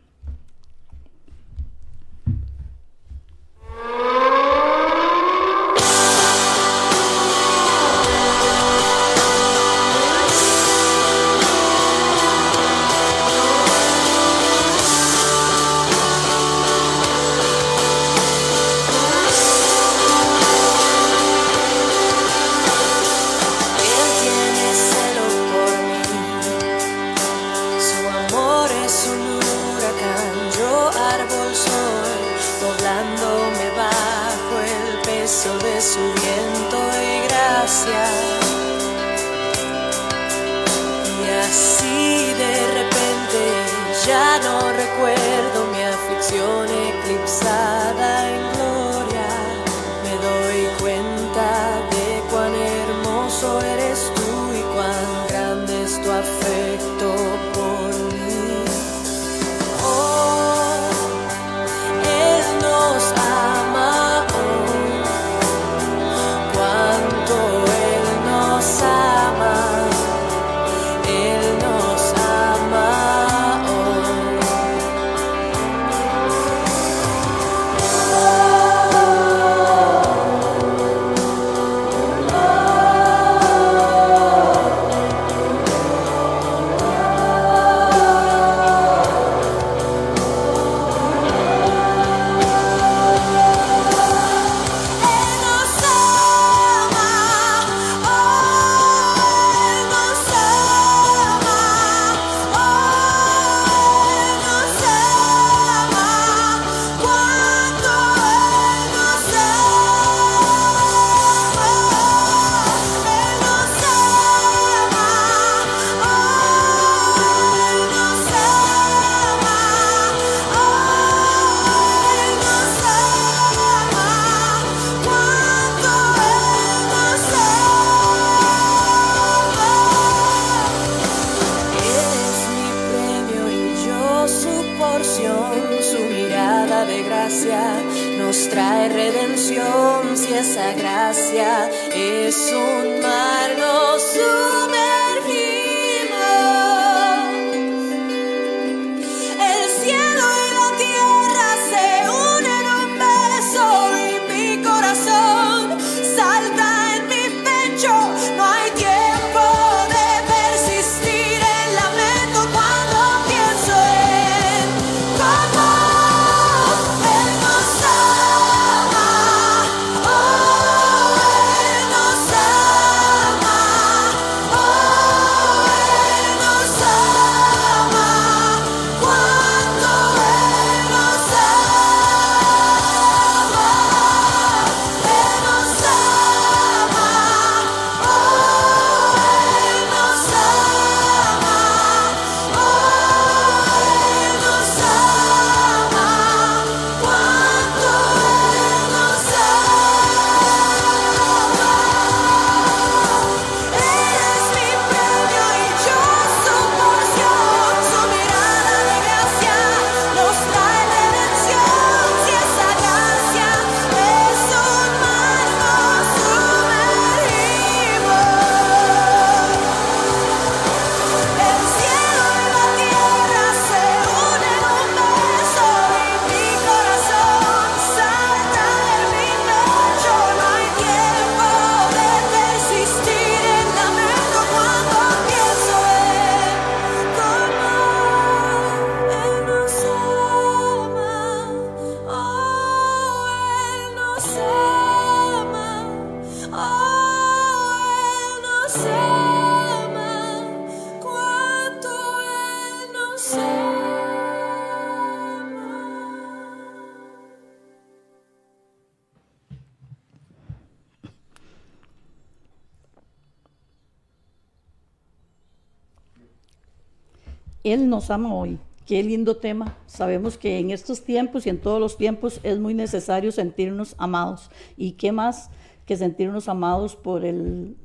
[268.01, 268.57] Nos ama hoy.
[268.87, 269.77] Qué lindo tema.
[269.85, 274.49] Sabemos que en estos tiempos y en todos los tiempos es muy necesario sentirnos amados.
[274.75, 275.51] ¿Y qué más
[275.85, 277.77] que sentirnos amados por el,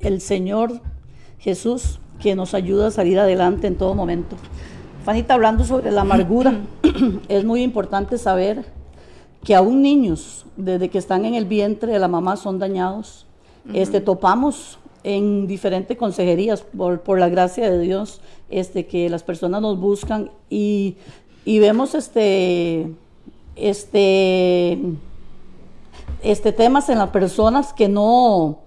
[0.00, 0.80] el Señor
[1.38, 4.34] Jesús que nos ayuda a salir adelante en todo momento?
[5.04, 6.58] Fanita, hablando sobre la amargura,
[7.28, 8.64] es muy importante saber
[9.44, 13.24] que aún niños, desde que están en el vientre de la mamá, son dañados.
[13.72, 18.20] Este, topamos en diferentes consejerías, por, por, la gracia de Dios,
[18.50, 20.96] este, que las personas nos buscan y,
[21.44, 22.90] y vemos este,
[23.56, 24.78] este,
[26.22, 28.58] este temas en las personas que no,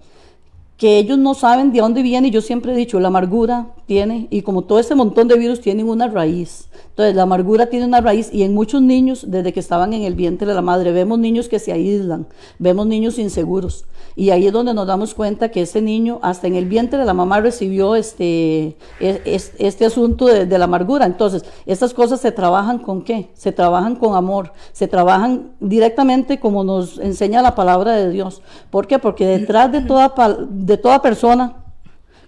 [0.76, 2.28] que ellos no saben de dónde viene.
[2.28, 5.60] Y yo siempre he dicho, la amargura tiene, y como todo ese montón de virus
[5.60, 6.68] tienen una raíz.
[6.88, 10.14] Entonces, la amargura tiene una raíz y en muchos niños, desde que estaban en el
[10.14, 12.26] vientre de la madre, vemos niños que se aíslan,
[12.58, 13.84] vemos niños inseguros.
[14.16, 17.04] Y ahí es donde nos damos cuenta que ese niño, hasta en el vientre de
[17.04, 21.04] la mamá, recibió este, este asunto de, de la amargura.
[21.04, 23.30] Entonces, estas cosas se trabajan con qué?
[23.34, 28.40] Se trabajan con amor, se trabajan directamente como nos enseña la palabra de Dios.
[28.70, 29.00] ¿Por qué?
[29.00, 30.14] Porque detrás de toda,
[30.48, 31.56] de toda persona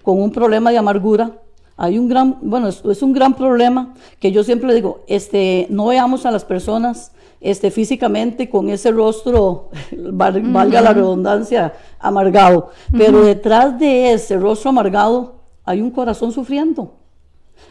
[0.02, 1.32] con un problema de amargura,
[1.76, 5.86] hay un gran, bueno, es, es, un gran problema que yo siempre digo, este, no
[5.86, 10.82] veamos a las personas este, físicamente con ese rostro, valga uh -huh.
[10.82, 12.62] la redundancia, amargado, uh
[12.94, 12.98] -huh.
[12.98, 16.94] pero detrás de ese rostro amargado hay un corazón sufriendo.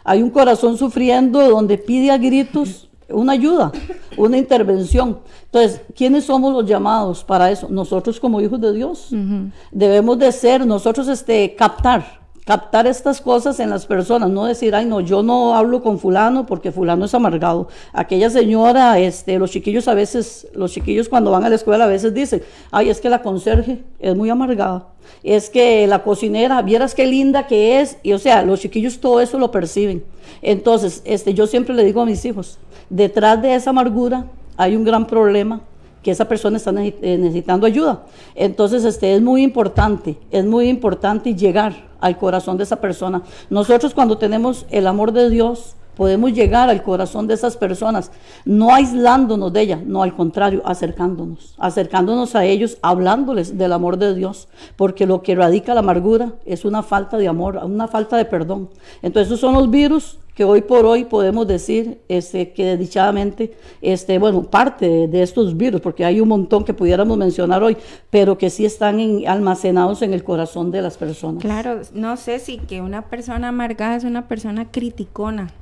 [0.04, 3.72] Hay un corazón sufriendo donde pide a gritos una ayuda,
[4.16, 5.18] una intervención.
[5.46, 7.68] Entonces, ¿quiénes somos los llamados para eso?
[7.68, 9.12] Nosotros como hijos de Dios.
[9.12, 9.52] Uh -huh.
[9.72, 14.86] Debemos de ser, nosotros este, captar captar estas cosas en las personas, no decir, ay,
[14.86, 17.66] no, yo no hablo con fulano porque fulano es amargado.
[17.92, 21.88] Aquella señora, este, los chiquillos a veces, los chiquillos cuando van a la escuela a
[21.88, 24.86] veces dicen, ay, es que la conserje es muy amargada,
[25.24, 29.20] es que la cocinera, vieras qué linda que es, y o sea, los chiquillos todo
[29.20, 30.04] eso lo perciben.
[30.40, 34.26] Entonces, este, yo siempre le digo a mis hijos, detrás de esa amargura
[34.56, 35.62] hay un gran problema
[36.04, 38.04] que esa persona está necesitando ayuda.
[38.36, 43.22] Entonces, este, es muy importante, es muy importante llegar al corazón de esa persona.
[43.50, 48.12] Nosotros cuando tenemos el amor de Dios, podemos llegar al corazón de esas personas,
[48.44, 54.14] no aislándonos de ellas, no al contrario, acercándonos, acercándonos a ellos, hablándoles del amor de
[54.14, 58.26] Dios, porque lo que radica la amargura es una falta de amor, una falta de
[58.26, 58.68] perdón.
[59.02, 64.18] Entonces esos son los virus que hoy por hoy podemos decir este, que desdichadamente, este,
[64.18, 67.78] bueno, parte de estos virus, porque hay un montón que pudiéramos mencionar hoy,
[68.10, 71.42] pero que sí están en, almacenados en el corazón de las personas.
[71.42, 75.54] Claro, no sé si que una persona amargada es una persona criticona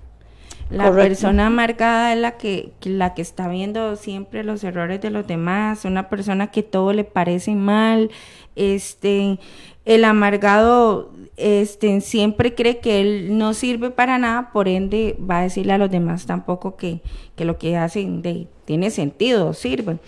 [0.77, 1.09] La Correcto.
[1.09, 5.27] persona amargada es la que, que- la que está viendo siempre los errores de los
[5.27, 8.11] demás, una persona que todo le parece mal,
[8.57, 9.39] este,
[9.85, 15.43] el amargado, este, siempre cree que él no sirve para nada, por ende va a
[15.43, 17.03] decirle a los demás tampoco que,
[17.37, 19.99] que lo que hacen de, tiene sentido, sirve.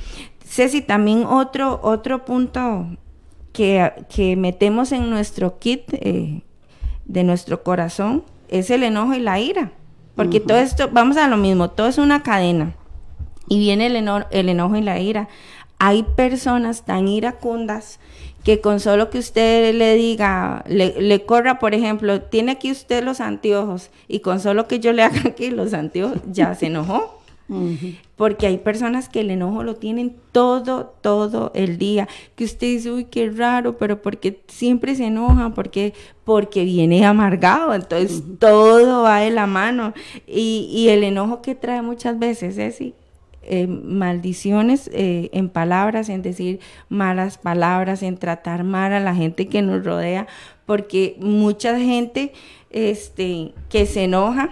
[0.44, 2.86] Ceci, también otro, otro punto
[3.52, 6.42] que, que metemos en nuestro kit eh,
[7.04, 9.72] de nuestro corazón es el enojo y la ira.
[10.16, 12.74] Porque todo esto, vamos a lo mismo, todo es una cadena.
[13.48, 15.28] Y viene el, eno- el enojo y la ira.
[15.78, 18.00] Hay personas tan iracundas
[18.42, 23.04] que con solo que usted le diga, le, le corra, por ejemplo, tiene aquí usted
[23.04, 27.15] los anteojos y con solo que yo le haga aquí los anteojos, ya se enojó.
[28.16, 32.08] Porque hay personas que el enojo lo tienen todo, todo el día.
[32.34, 35.94] Que usted dice, uy, qué raro, pero porque siempre se enoja, porque,
[36.24, 37.74] porque viene amargado.
[37.74, 39.94] Entonces todo va de la mano.
[40.26, 42.80] Y, y el enojo que trae muchas veces es
[43.48, 49.46] eh, maldiciones eh, en palabras, en decir malas palabras, en tratar mal a la gente
[49.46, 50.26] que nos rodea.
[50.66, 52.32] Porque mucha gente
[52.70, 54.50] este, que se enoja,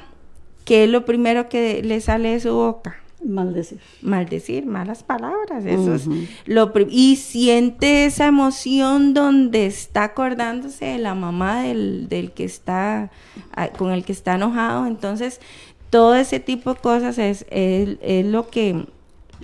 [0.65, 2.97] ¿qué es lo primero que le sale de su boca?
[3.25, 3.81] Maldecir.
[4.03, 6.07] maldecir, malas palabras, eso es
[6.45, 13.11] lo y siente esa emoción donde está acordándose de la mamá del, del que está
[13.57, 15.41] ah, con el que está enojado, entonces
[15.89, 18.85] todo ese tipo de cosas es, es, es lo que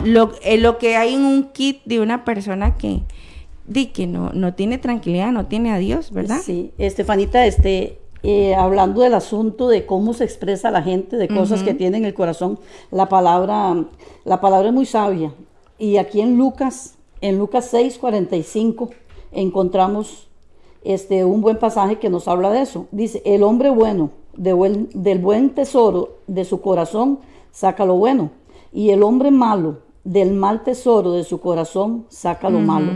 [0.05, 3.01] lo, es lo que hay en un kit de una persona que
[3.66, 6.41] di que no, no tiene tranquilidad, no tiene a Dios, ¿verdad?
[6.45, 11.62] Sí, Estefanita, este, eh, hablando del asunto de cómo se expresa la gente, de cosas
[11.62, 12.59] que tiene en el corazón,
[12.91, 13.85] la palabra,
[14.25, 15.33] la palabra es muy sabia.
[15.79, 18.91] Y aquí en Lucas, en Lucas 6, 45,
[19.33, 20.29] encontramos
[20.85, 22.87] este, un buen pasaje que nos habla de eso.
[22.91, 27.18] Dice, el hombre bueno, de buen- del buen tesoro de su corazón,
[27.53, 28.31] saca lo bueno.
[28.73, 32.93] Y el hombre malo, del mal tesoro de su corazón, saca lo malo.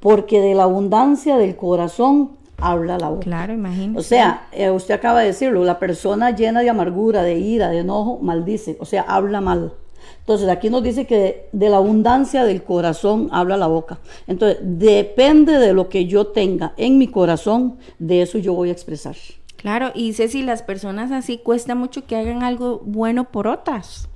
[0.00, 3.22] Porque de la abundancia del corazón habla la boca.
[3.22, 3.98] Claro, imagínate.
[3.98, 7.78] O sea, eh, usted acaba de decirlo, la persona llena de amargura, de ira, de
[7.78, 9.74] enojo, maldice, o sea, habla mal.
[10.20, 13.98] Entonces, aquí nos dice que de, de la abundancia del corazón habla la boca.
[14.26, 18.72] Entonces, depende de lo que yo tenga en mi corazón, de eso yo voy a
[18.72, 19.16] expresar.
[19.56, 24.08] Claro, y sé si las personas así cuesta mucho que hagan algo bueno por otras.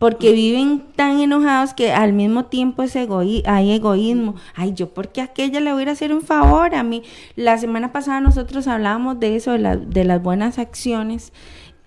[0.00, 4.34] Porque viven tan enojados que al mismo tiempo es egoí hay egoísmo.
[4.54, 7.02] Ay, yo porque a aquella le voy a hacer un favor a mí.
[7.36, 11.34] La semana pasada nosotros hablábamos de eso, de, de las buenas acciones.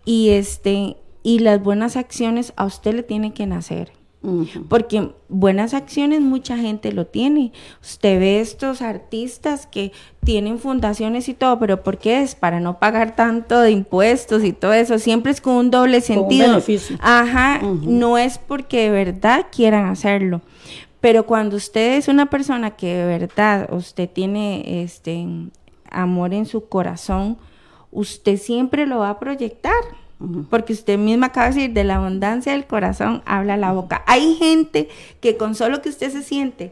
[0.05, 3.91] Y este, y las buenas acciones a usted le tienen que nacer.
[4.69, 7.51] Porque buenas acciones mucha gente lo tiene.
[7.81, 9.91] Usted ve estos artistas que
[10.23, 12.33] tienen fundaciones y todo, pero ¿por qué es?
[12.33, 14.97] Para no pagar tanto de impuestos y todo eso.
[14.97, 16.47] Siempre es con un doble un sentido.
[16.47, 16.97] beneficio.
[17.01, 20.41] Ajá, no es porque de verdad quieran hacerlo.
[21.01, 25.27] Pero cuando usted es una persona que de verdad usted tiene este
[25.91, 27.37] amor en su corazón,
[27.91, 29.73] usted siempre lo va a proyectar.
[30.49, 34.03] Porque usted misma acaba de decir, de la abundancia del corazón habla la boca.
[34.07, 34.87] Hay gente
[35.19, 36.71] que con solo que usted se siente,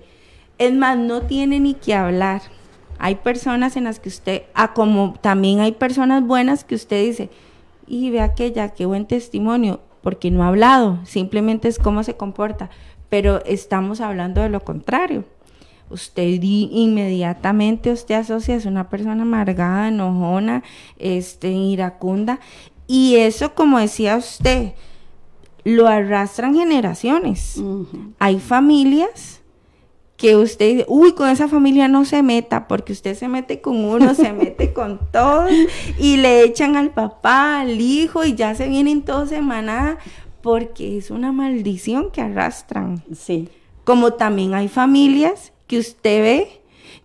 [0.57, 2.41] es más, no tiene ni que hablar.
[2.99, 7.29] Hay personas en las que usted, ah, como también hay personas buenas que usted dice,
[7.87, 12.69] y ve aquella, qué buen testimonio, porque no ha hablado, simplemente es cómo se comporta.
[13.09, 15.25] Pero estamos hablando de lo contrario.
[15.89, 20.63] Usted di- inmediatamente usted asocia es una persona amargada, enojona,
[20.97, 22.39] este, iracunda.
[22.93, 24.73] Y eso, como decía usted,
[25.63, 27.55] lo arrastran generaciones.
[28.19, 29.39] Hay familias
[30.17, 33.85] que usted dice, uy, con esa familia no se meta, porque usted se mete con
[33.85, 35.49] uno, se mete con todos,
[35.97, 39.97] y le echan al papá, al hijo, y ya se vienen todos semana,
[40.41, 43.03] porque es una maldición que arrastran.
[43.15, 43.47] Sí.
[43.85, 46.47] Como también hay familias que usted ve,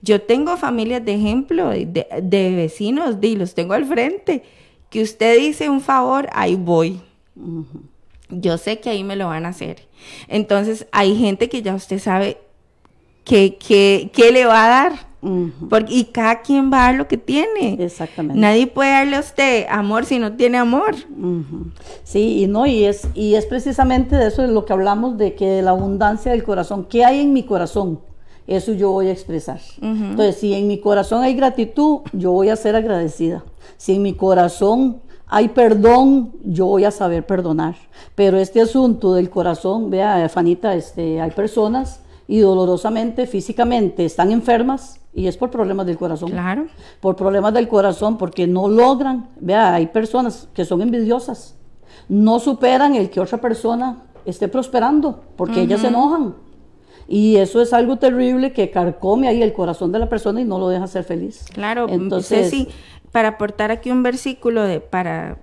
[0.02, 4.42] yo tengo familias de ejemplo, de, de- de vecinos, y los tengo al frente,
[4.90, 7.00] que usted dice un favor, ahí voy.
[8.28, 9.86] Yo sé que ahí me lo van a hacer.
[10.28, 12.38] Entonces hay gente que ya usted sabe
[13.24, 15.06] que, que, que le va a dar.
[15.68, 17.76] Porque, y cada quien va a dar lo que tiene.
[17.80, 18.40] Exactamente.
[18.40, 20.94] Nadie puede darle a usted amor si no tiene amor.
[22.04, 25.34] Sí, y no, y es, y es precisamente de eso de lo que hablamos, de
[25.34, 27.98] que de la abundancia del corazón, ¿qué hay en mi corazón?
[28.46, 29.60] Eso yo voy a expresar.
[29.80, 33.44] Entonces, si en mi corazón hay gratitud, yo voy a ser agradecida.
[33.76, 37.74] Si en mi corazón hay perdón, yo voy a saber perdonar.
[38.14, 45.00] Pero este asunto del corazón, vea, Fanita, este, hay personas y dolorosamente, físicamente, están enfermas
[45.12, 46.66] y es por problemas del corazón Claro.
[47.00, 49.28] por problemas del corazón, porque no logran.
[49.40, 51.54] Vea, hay personas que son envidiosas.
[52.08, 56.34] no superan el que otra persona esté prosperando, porque ellas se enojan.
[57.08, 60.58] Y eso es algo terrible que carcome ahí el corazón de la persona y no
[60.58, 61.44] lo deja ser feliz.
[61.52, 62.68] Claro, entonces sí,
[63.12, 65.38] para aportar aquí un versículo de para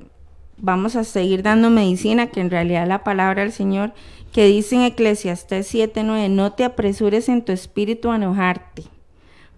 [0.58, 3.94] vamos a seguir dando medicina, que en realidad la palabra del Señor
[4.32, 8.84] que dice en Eclesiastés 7:9, no te apresures en tu espíritu a enojarte,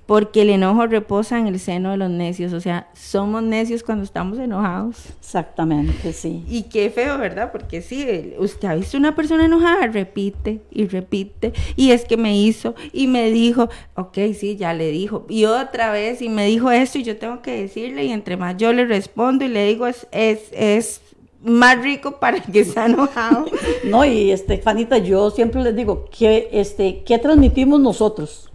[0.05, 4.03] porque el enojo reposa en el seno de los necios, o sea, somos necios cuando
[4.03, 5.07] estamos enojados.
[5.19, 6.43] Exactamente, sí.
[6.47, 7.51] Y qué feo, ¿verdad?
[7.51, 12.37] Porque sí, usted ha visto una persona enojada, repite y repite, y es que me
[12.37, 16.69] hizo y me dijo, ok, sí, ya le dijo, y otra vez y me dijo
[16.69, 19.87] esto y yo tengo que decirle y entre más yo le respondo y le digo,
[19.87, 21.01] es, es, es
[21.43, 23.45] más rico para el que está enojado.
[23.85, 28.51] no, y Estefanita, yo siempre les digo, que este, ¿qué transmitimos nosotros?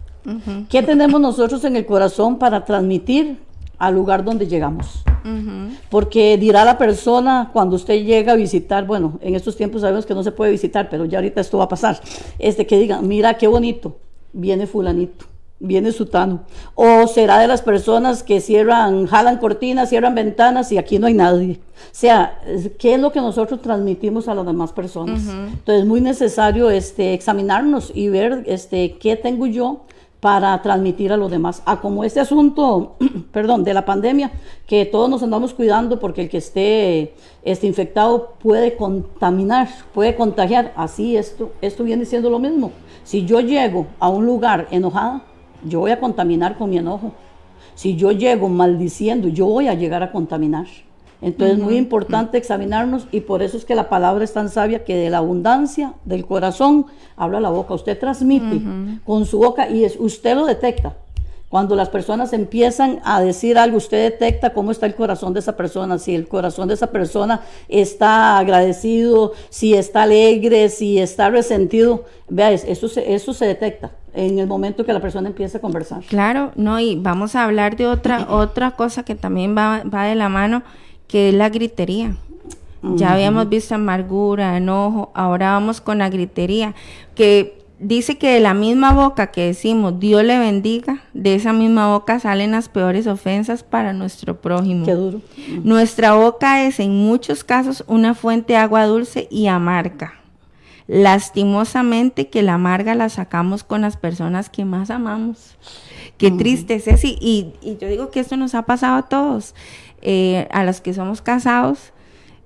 [0.69, 3.39] ¿Qué tenemos nosotros en el corazón para transmitir
[3.77, 5.03] al lugar donde llegamos?
[5.89, 10.13] Porque dirá la persona cuando usted llega a visitar, bueno, en estos tiempos sabemos que
[10.13, 11.99] no se puede visitar, pero ya ahorita esto va a pasar,
[12.39, 13.97] este que digan, mira qué bonito,
[14.33, 15.25] viene fulanito
[15.61, 16.41] viene sutano.
[16.75, 21.13] O será de las personas que cierran, jalan cortinas, cierran ventanas y aquí no hay
[21.13, 21.59] nadie.
[21.75, 22.41] O sea,
[22.79, 25.21] ¿qué es lo que nosotros transmitimos a las demás personas?
[25.21, 29.85] Entonces es muy necesario este, examinarnos y ver este, qué tengo yo
[30.21, 31.63] para transmitir a los demás.
[31.65, 32.95] A como este asunto,
[33.33, 34.31] perdón, de la pandemia,
[34.67, 40.73] que todos nos andamos cuidando porque el que esté, esté infectado puede contaminar, puede contagiar.
[40.77, 42.71] Así esto, esto viene siendo lo mismo.
[43.03, 45.23] Si yo llego a un lugar enojada,
[45.65, 47.13] yo voy a contaminar con mi enojo.
[47.73, 50.67] Si yo llego maldiciendo, yo voy a llegar a contaminar.
[51.21, 54.83] Entonces es muy importante examinarnos y por eso es que la palabra es tan sabia
[54.83, 57.75] que de la abundancia del corazón habla la boca.
[57.75, 58.61] Usted transmite
[59.05, 60.95] con su boca y es, usted lo detecta.
[61.51, 65.57] Cuando las personas empiezan a decir algo, usted detecta cómo está el corazón de esa
[65.57, 72.05] persona, si el corazón de esa persona está agradecido, si está alegre, si está resentido.
[72.29, 76.03] Vea, eso se, eso se detecta en el momento que la persona empieza a conversar.
[76.03, 80.15] Claro, no, y vamos a hablar de otra, otra cosa que también va, va de
[80.15, 80.63] la mano
[81.11, 82.15] que es la gritería.
[82.95, 86.73] Ya habíamos visto amargura, enojo, ahora vamos con la gritería,
[87.13, 91.89] que dice que de la misma boca que decimos Dios le bendiga, de esa misma
[91.93, 94.85] boca salen las peores ofensas para nuestro prójimo.
[94.85, 95.21] Qué duro.
[95.63, 100.13] Nuestra boca es en muchos casos una fuente de agua dulce y amarga.
[100.87, 105.55] Lastimosamente que la amarga la sacamos con las personas que más amamos.
[106.17, 107.03] Qué triste es.
[107.03, 109.55] Y, y yo digo que esto nos ha pasado a todos.
[110.01, 111.93] Eh, a los que somos casados,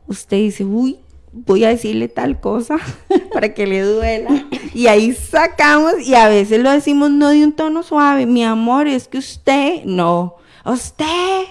[0.07, 0.99] usted dice, uy,
[1.31, 2.77] voy a decirle tal cosa
[3.33, 4.45] para que le duela.
[4.73, 8.87] Y ahí sacamos y a veces lo decimos no de un tono suave, mi amor,
[8.87, 10.35] es que usted, no,
[10.74, 11.43] usted.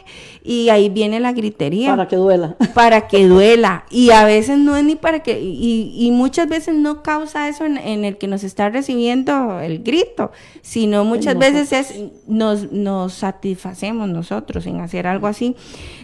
[0.42, 1.90] Y ahí viene la gritería.
[1.90, 2.56] Para que duela.
[2.74, 3.86] Para que duela.
[3.90, 8.04] Y a veces no es ni para que, y, muchas veces no causa eso en,
[8.04, 11.94] el que nos está recibiendo el grito, sino muchas veces es,
[12.26, 15.56] nos, nos satisfacemos nosotros en hacer algo así.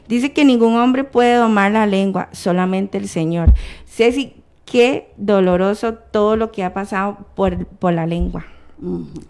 [0.08, 3.52] Dice que ningún hombre puede domar la lengua, solamente el Señor.
[3.86, 4.32] Ceci,
[4.64, 8.46] qué doloroso todo lo que ha pasado por, por la lengua.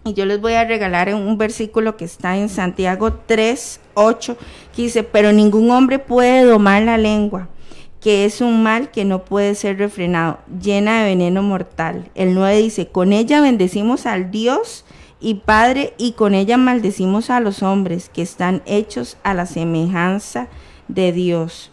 [0.05, 4.37] Y yo les voy a regalar un versículo que está en Santiago 3, 8,
[4.73, 7.49] que dice, pero ningún hombre puede domar la lengua,
[7.99, 12.09] que es un mal que no puede ser refrenado, llena de veneno mortal.
[12.15, 14.85] El 9 dice, con ella bendecimos al Dios
[15.19, 20.47] y Padre, y con ella maldecimos a los hombres que están hechos a la semejanza
[20.87, 21.71] de Dios.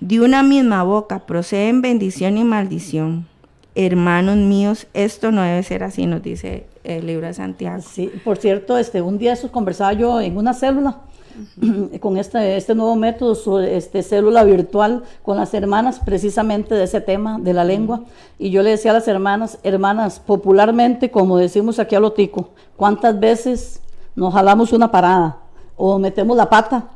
[0.00, 3.26] De una misma boca proceden bendición y maldición.
[3.74, 7.82] Hermanos míos, esto no debe ser así, nos dice el libro de Santiago.
[7.82, 11.02] Sí, por cierto, este, un día eso conversaba yo en una célula
[12.00, 17.38] con este, este nuevo método, este, célula virtual con las hermanas precisamente de ese tema
[17.38, 18.00] de la lengua.
[18.38, 23.20] Y yo le decía a las hermanas, hermanas, popularmente, como decimos aquí a Lotico, ¿cuántas
[23.20, 23.80] veces
[24.16, 25.36] nos jalamos una parada
[25.76, 26.88] o metemos la pata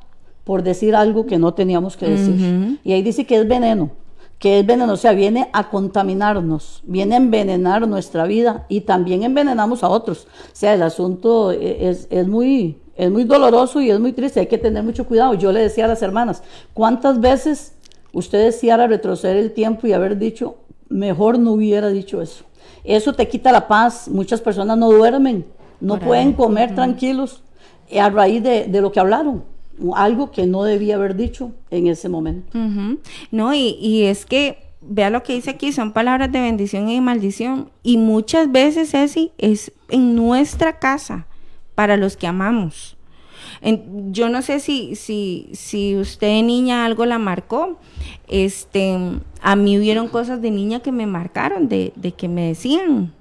[0.45, 2.81] por decir algo que no teníamos que decir?
[2.83, 3.91] Y ahí dice que es veneno
[4.43, 9.23] que es veneno, o sea, viene a contaminarnos, viene a envenenar nuestra vida y también
[9.23, 10.27] envenenamos a otros.
[10.27, 14.49] O sea, el asunto es, es, muy, es muy doloroso y es muy triste, hay
[14.49, 15.35] que tener mucho cuidado.
[15.35, 16.43] Yo le decía a las hermanas,
[16.75, 17.75] ¿cuántas veces
[18.13, 20.57] usted deseara retroceder el tiempo y haber dicho,
[20.89, 22.43] mejor no hubiera dicho eso?
[22.83, 25.47] Eso te quita la paz, muchas personas no duermen,
[25.79, 27.45] no pueden comer tranquilos
[27.97, 29.52] a raíz de, de lo que hablaron
[29.95, 32.59] algo que no debía haber dicho en ese momento.
[33.31, 37.01] No, y, y, es que, vea lo que dice aquí, son palabras de bendición y
[37.01, 37.71] maldición.
[37.83, 41.27] Y muchas veces, así es en nuestra casa,
[41.75, 42.97] para los que amamos.
[43.63, 47.79] En- yo no sé si, si, si usted de niña algo la marcó.
[48.29, 48.97] Este,
[49.43, 53.13] a mí hubieron cosas de niña que me marcaron, de, de que me decían.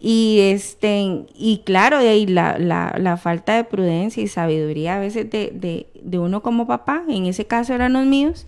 [0.00, 5.00] Y este, y claro, de ahí la, la, la falta de prudencia y sabiduría a
[5.00, 8.46] veces de, de, de uno como papá, en ese caso eran los míos,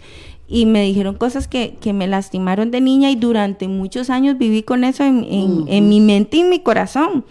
[0.49, 4.63] y me dijeron cosas que, que me lastimaron de niña y durante muchos años viví
[4.63, 7.25] con eso en, en- en mi mente y en mi corazón.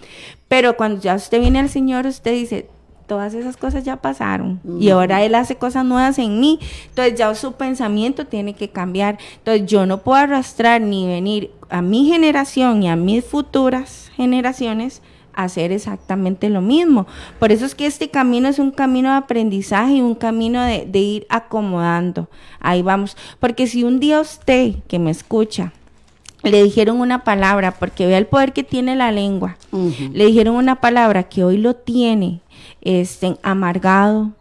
[0.47, 2.67] Pero cuando ya usted viene al Señor, usted dice,
[3.11, 6.59] todas esas cosas ya pasaron y ahora Él hace cosas nuevas en mí.
[6.87, 9.17] Entonces ya su pensamiento tiene que cambiar.
[9.39, 15.01] Entonces yo no puedo arrastrar ni venir a mi generación y a mis futuras generaciones
[15.33, 17.05] a hacer exactamente lo mismo.
[17.37, 20.85] Por eso es que este camino es un camino de aprendizaje y un camino de,
[20.85, 22.29] de ir acomodando.
[22.61, 23.17] Ahí vamos.
[23.41, 25.73] Porque si un día usted que me escucha
[26.43, 29.57] le dijeron una palabra, porque vea el poder que tiene la lengua,
[30.13, 32.41] le dijeron una palabra que hoy lo tiene
[32.81, 34.31] este, amargado,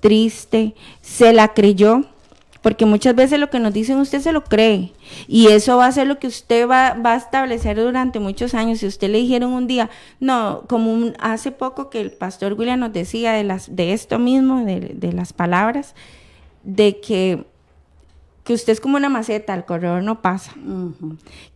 [0.00, 2.02] triste, se la creyó,
[2.62, 4.92] porque muchas veces lo que nos dicen usted se lo cree
[5.28, 8.78] y eso va a ser lo que usted va, a establecer durante muchos años.
[8.78, 12.92] Si usted le dijeron un día, no, como hace poco que el pastor William nos
[12.92, 15.94] decía de, las, de esto mismo, de las palabras,
[16.62, 17.44] de que,
[18.44, 20.52] que usted es como una maceta, el corredor no pasa.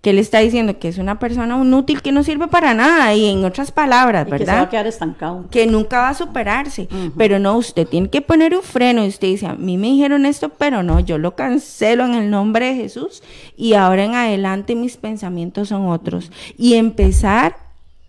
[0.01, 3.27] Que él está diciendo que es una persona inútil que no sirve para nada y
[3.27, 4.71] en otras palabras, Y que se va a ¿verdad?
[4.71, 5.45] quedar estancado.
[5.51, 9.29] Que nunca va a superarse, pero no, usted tiene que poner un freno y usted
[9.29, 12.77] dice, a mí me dijeron esto, pero no, yo lo cancelo en el nombre de
[12.77, 13.23] Jesús
[13.55, 17.57] y ahora en adelante mis pensamientos son otros y empezar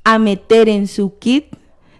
[0.05, 1.47] a meter en su kit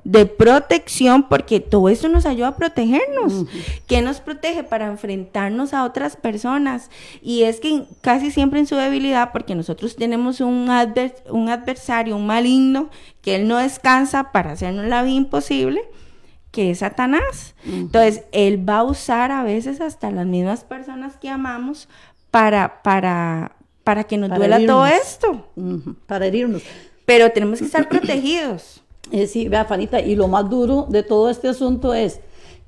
[0.04, 3.46] de protección, porque todo esto nos ayuda a protegernos.
[3.88, 6.90] ¿Qué nos protege para enfrentarnos a otras personas?
[7.22, 12.16] Y es que casi siempre en su debilidad, porque nosotros tenemos un, adver- un adversario,
[12.16, 12.90] un maligno,
[13.22, 15.82] que él no descansa para hacernos la vida imposible,
[16.52, 17.54] que es Satanás.
[17.66, 21.88] Entonces, él va a usar a veces hasta las mismas personas que amamos
[22.32, 23.52] para, para,
[23.84, 25.48] para que nos Para duela todo esto.
[26.08, 26.64] Para herirnos.
[27.06, 28.82] Pero tenemos que estar protegidos.
[29.12, 32.20] Eh, sí, vea, Fanita, y lo más duro de todo este asunto es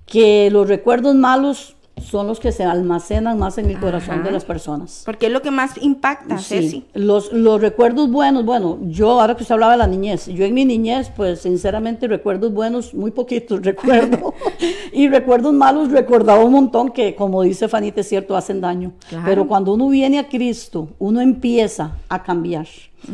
[0.05, 4.23] que los recuerdos malos son los que se almacenan más en el corazón Ajá.
[4.23, 5.03] de las personas.
[5.05, 6.69] Porque es lo que más impacta, Ceci.
[6.69, 10.45] Sí, los, los recuerdos buenos, bueno, yo ahora que usted hablaba de la niñez, yo
[10.45, 14.33] en mi niñez, pues sinceramente recuerdos buenos, muy poquitos recuerdo,
[14.93, 18.93] y recuerdos malos recordaba un montón que, como dice Fanita, es cierto, hacen daño.
[19.09, 19.25] Claro.
[19.25, 22.67] Pero cuando uno viene a Cristo, uno empieza a cambiar,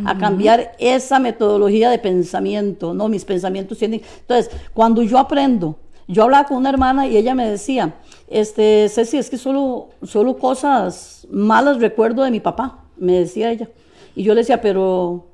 [0.05, 3.07] a cambiar esa metodología de pensamiento, ¿no?
[3.07, 4.01] Mis pensamientos tienen...
[4.21, 5.77] Entonces, cuando yo aprendo,
[6.07, 7.95] yo hablaba con una hermana y ella me decía,
[8.28, 13.69] este, Ceci, es que solo, solo cosas malas recuerdo de mi papá, me decía ella.
[14.15, 15.28] Y yo le decía, pero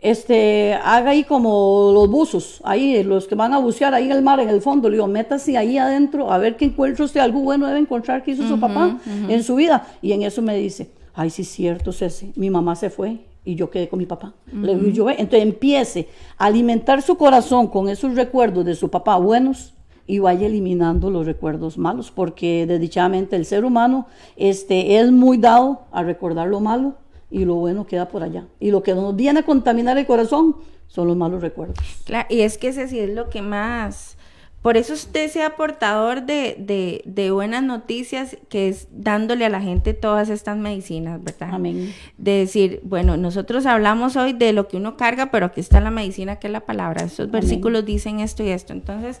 [0.00, 4.22] este, haga ahí como los buzos, ahí los que van a bucear ahí en el
[4.22, 7.40] mar, en el fondo, le digo, métase ahí adentro a ver qué encuentra usted, algo
[7.40, 9.86] bueno debe encontrar que hizo su papá en su vida.
[10.02, 13.54] Y en eso me dice, ay, sí es cierto, Ceci, mi mamá se fue y
[13.54, 14.34] yo quedé con mi papá.
[14.52, 15.14] Le digo, yo, "Ve".
[15.18, 19.72] entonces empiece a alimentar su corazón con esos recuerdos de su papá buenos
[20.06, 25.82] y vaya eliminando los recuerdos malos, porque desdichadamente el ser humano este, es muy dado
[25.90, 26.94] a recordar lo malo
[27.30, 28.46] y lo bueno queda por allá.
[28.60, 31.76] Y lo que nos viene a contaminar el corazón son los malos recuerdos.
[32.04, 34.16] Claro, y es que ese sí es lo que más...
[34.62, 39.60] Por eso usted sea portador de, de, de buenas noticias, que es dándole a la
[39.60, 41.50] gente todas estas medicinas, ¿verdad?
[41.52, 41.94] Amén.
[42.18, 45.92] De decir, bueno, nosotros hablamos hoy de lo que uno carga, pero aquí está la
[45.92, 47.04] medicina, que es la palabra.
[47.04, 48.72] Estos versículos dicen esto y esto.
[48.72, 49.20] Entonces,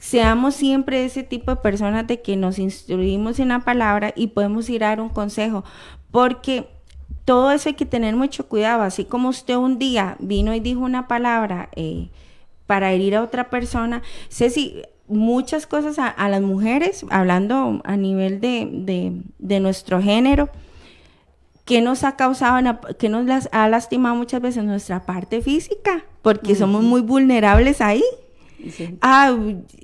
[0.00, 4.68] seamos siempre ese tipo de personas de que nos instruimos en la palabra y podemos
[4.68, 5.62] ir a dar un consejo,
[6.10, 6.66] porque
[7.24, 10.80] todo eso hay que tener mucho cuidado, así como usted un día vino y dijo
[10.80, 12.08] una palabra eh,
[12.66, 18.40] para herir a otra persona, Ceci, muchas cosas a, a las mujeres, hablando a nivel
[18.40, 20.48] de, de, de nuestro género,
[21.66, 26.56] que nos ha causado, que nos las ha lastimado muchas veces nuestra parte física, porque
[26.56, 28.02] somos muy vulnerables ahí.
[28.70, 28.96] Sí.
[29.00, 29.36] Ah,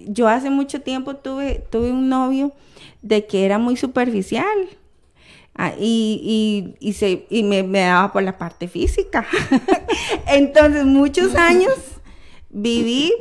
[0.07, 2.53] yo hace mucho tiempo tuve, tuve un novio
[3.03, 4.47] de que era muy superficial.
[5.55, 9.27] Ah, y, y, y, se, y me, me daba por la parte física.
[10.27, 11.73] Entonces, muchos años
[12.51, 13.13] viví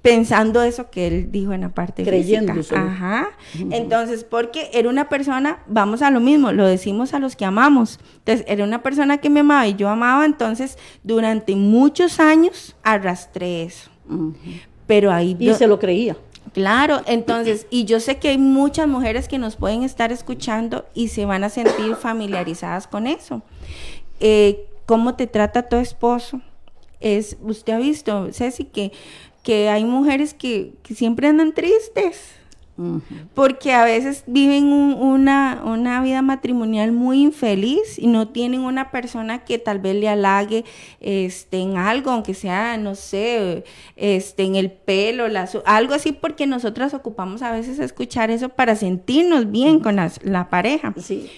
[0.00, 2.76] pensando eso que él dijo en la parte Creyendo física.
[2.76, 2.90] solo.
[2.90, 3.28] Ajá.
[3.70, 8.00] Entonces, porque era una persona, vamos a lo mismo, lo decimos a los que amamos.
[8.18, 13.62] Entonces, era una persona que me amaba y yo amaba, entonces, durante muchos años arrastré
[13.64, 13.90] eso.
[14.92, 16.16] Pero ahí Y se lo creía.
[16.52, 21.08] Claro, entonces, y yo sé que hay muchas mujeres que nos pueden estar escuchando y
[21.08, 23.40] se van a sentir familiarizadas con eso.
[24.20, 26.42] Eh, ¿Cómo te trata tu esposo?
[27.00, 28.92] Es, usted ha visto, Ceci, que
[29.42, 32.32] que hay mujeres que, que siempre andan tristes
[33.34, 39.44] porque a veces viven una, una, vida matrimonial muy infeliz y no tienen una persona
[39.44, 40.64] que tal vez le halague
[41.00, 43.64] este, en algo, aunque sea, no sé,
[43.96, 45.24] este, en el pelo,
[45.66, 50.94] algo así, porque nosotras ocupamos a veces escuchar eso para sentirnos bien con la pareja.
[50.96, 51.30] Sí.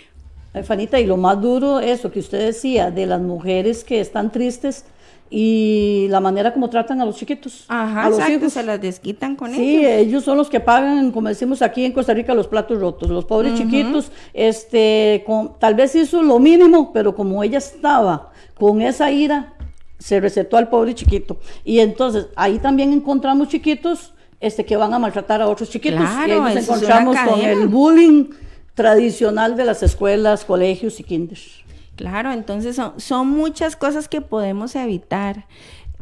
[0.62, 4.85] Fanita, y lo más duro, eso que usted decía, de las mujeres que están tristes,
[5.31, 7.64] y la manera como tratan a los chiquitos.
[7.68, 8.53] Ajá, a los hijos.
[8.53, 9.59] se las desquitan con ellos.
[9.59, 13.11] Sí, ellos son los que pagan, como decimos aquí en Costa Rica, los platos rotos.
[13.11, 18.81] Los pobres chiquitos, este, con, tal vez hizo lo mínimo, pero como ella estaba con
[18.83, 19.55] esa ira,
[19.99, 21.39] se recetó al pobre chiquito.
[21.64, 26.01] Y entonces ahí también encontramos chiquitos este, que van a maltratar a otros chiquitos.
[26.01, 28.27] y ahí nos encontramos con el bullying
[28.75, 31.64] tradicional de las escuelas, colegios y kinders.
[31.97, 35.47] Claro, entonces son, muchas cosas que podemos evitar,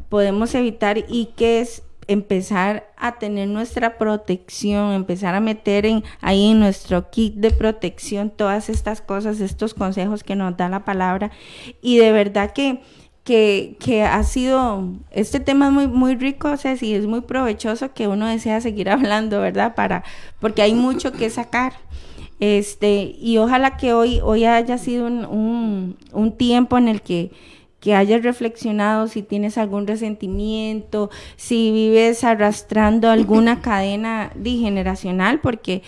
[0.09, 6.51] podemos evitar y que es empezar a tener nuestra protección, empezar a meter en, ahí
[6.51, 11.30] en nuestro kit de protección todas estas cosas, estos consejos que nos da la palabra.
[11.82, 12.80] Y de verdad que,
[13.22, 17.20] que, que ha sido, este tema es muy, muy rico, o sea, sí, es muy
[17.20, 19.74] provechoso que uno desea seguir hablando, ¿verdad?
[19.74, 20.05] Para,
[20.40, 21.74] porque hay mucho que sacar.
[22.43, 27.30] Este, y ojalá que hoy, hoy haya sido un, tiempo en el que,
[27.78, 35.84] que hayas reflexionado si tienes algún resentimiento, si vives arrastrando alguna cadena generacional, porque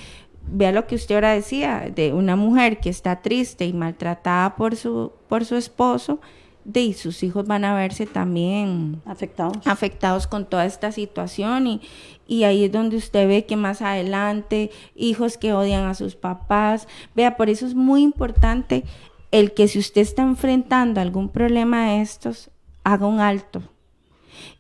[0.46, 4.76] vea lo que usted ahora decía, de una mujer que está triste y maltratada por
[4.76, 6.20] su, por su esposo,
[6.64, 11.82] de sus hijos van a verse también afectados, afectados con toda esta situación y,
[12.26, 16.88] y ahí es donde usted ve que más adelante hijos que odian a sus papás,
[17.14, 18.84] vea, por eso es muy importante
[19.30, 22.50] el que si usted está enfrentando algún problema de estos,
[22.84, 23.62] haga un alto.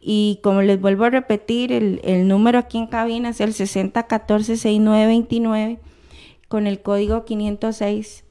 [0.00, 5.78] Y como les vuelvo a repetir, el, el número aquí en cabina es el 6014-6929
[6.48, 8.24] con el código 506.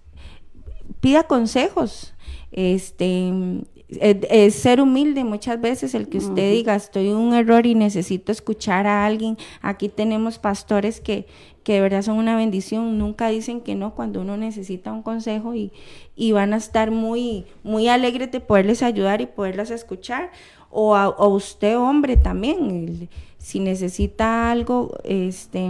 [0.99, 2.13] Pida consejos,
[2.53, 3.31] este,
[3.89, 8.31] es, ser humilde muchas veces el que usted diga estoy en un error y necesito
[8.31, 9.37] escuchar a alguien.
[9.61, 11.25] Aquí tenemos pastores que,
[11.63, 15.55] que de verdad son una bendición, nunca dicen que no cuando uno necesita un consejo
[15.55, 15.71] y,
[16.15, 20.31] y van a estar muy, muy alegres de poderles ayudar y poderlas escuchar.
[20.75, 25.69] O a, o usted hombre también, si necesita algo, este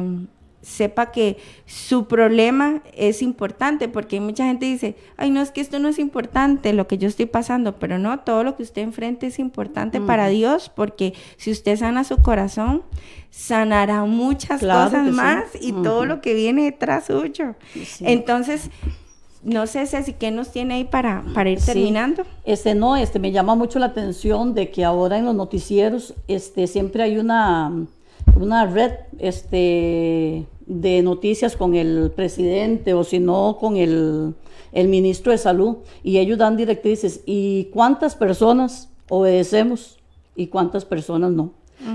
[0.64, 5.78] sepa que su problema es importante, porque mucha gente dice, ay, no, es que esto
[5.78, 9.28] no es importante, lo que yo estoy pasando, pero no, todo lo que usted enfrente
[9.28, 12.82] es importante para Dios, porque si usted sana su corazón,
[13.30, 17.56] sanará muchas cosas más y todo lo que viene detrás suyo.
[18.00, 18.70] Entonces,
[19.44, 22.24] no sé, Ceci, ¿qué nos tiene ahí para, para ir terminando?
[22.46, 26.68] Este, no, este, me llama mucho la atención de que ahora en los noticieros, este,
[26.68, 27.74] siempre hay una
[28.36, 34.36] una red este, de noticias con el presidente o si no con el,
[34.74, 40.00] ministro de salud y ellos dan directrices y cuántas personas obedecemos
[40.36, 41.52] y cuántas personas no.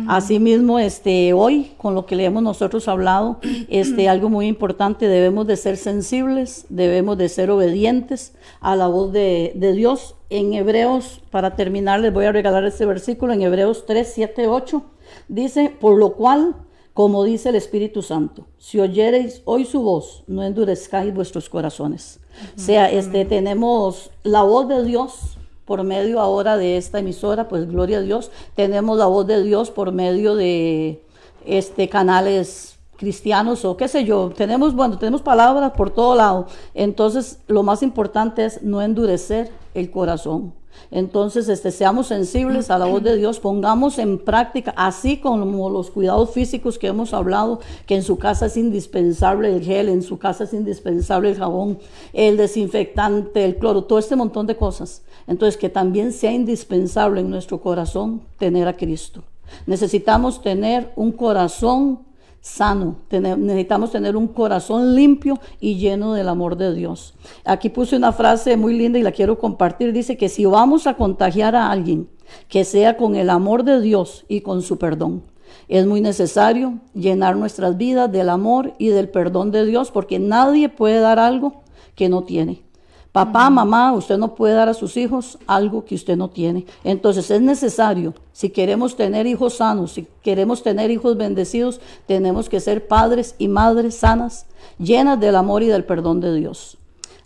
[0.07, 3.39] Asimismo, este, hoy, con lo que le hemos nosotros hablado,
[3.69, 9.13] este, algo muy importante, debemos de ser sensibles, debemos de ser obedientes a la voz
[9.13, 10.15] de, de Dios.
[10.29, 14.85] En Hebreos, para terminar, les voy a regalar este versículo, en Hebreos 3, 7, 8
[15.29, 16.57] Dice, por lo cual,
[16.99, 22.19] como dice el Espíritu Santo, si oyereis hoy su voz, no endurezcáis vuestros corazones.
[22.57, 27.69] O sea, este, tenemos la voz de Dios por medio ahora de esta emisora, pues
[27.69, 28.33] gloria a Dios.
[28.57, 31.01] Tenemos la voz de Dios por medio de
[31.47, 34.33] este, canales cristianos o qué sé yo.
[34.37, 36.49] Tenemos, bueno, tenemos palabras por todo lado.
[36.75, 40.53] Entonces, lo más importante es no endurecer el corazón.
[40.91, 45.91] Entonces, este, seamos sensibles a la voz de Dios, pongamos en práctica, así como los
[45.91, 50.19] cuidados físicos que hemos hablado, que en su casa es indispensable el gel, en su
[50.19, 51.79] casa es indispensable el jabón,
[52.13, 55.03] el desinfectante, el cloro, todo este montón de cosas.
[55.27, 59.23] Entonces, que también sea indispensable en nuestro corazón tener a Cristo.
[59.67, 62.08] Necesitamos tener un corazón
[62.41, 62.97] sano.
[63.11, 67.15] necesitamos tener un corazón limpio y lleno del amor de Dios.
[67.45, 69.93] Aquí puse una frase muy linda y la quiero compartir.
[69.93, 72.09] Dice que si vamos a contagiar a alguien,
[72.49, 75.23] que sea con el amor de Dios y con su perdón.
[75.69, 80.69] Es muy necesario llenar nuestras vidas del amor y del perdón de Dios porque nadie
[80.69, 81.63] puede dar algo
[81.95, 82.68] que no tiene.
[83.13, 86.67] Papá, mamá, usted no puede dar a sus hijos algo que usted no tiene.
[86.85, 92.61] Entonces es necesario, si queremos tener hijos sanos, si queremos tener hijos bendecidos, tenemos que
[92.61, 94.47] ser padres y madres sanas,
[94.79, 96.77] llenas del amor y del perdón de Dios.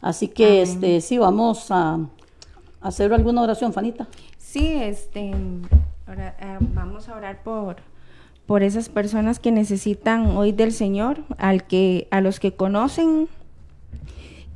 [0.00, 1.98] Así que este sí, vamos a,
[2.80, 4.08] hacer alguna oración, Fanita.
[4.38, 7.76] Sí, este, eh, vamos a orar por,
[8.46, 13.28] por esas personas que necesitan hoy del Señor, al que, a los que conocen,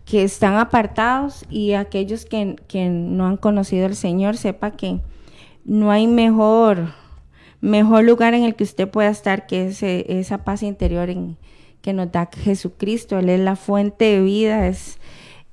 [0.06, 5.00] que están apartados y aquellos que, que no han conocido al Señor, sepa que
[5.64, 6.94] no hay mejor,
[7.60, 11.36] mejor lugar en el que usted pueda estar que ese, esa paz interior en,
[11.86, 13.18] que nos da Jesucristo.
[13.18, 14.98] Él es la fuente de vida, es,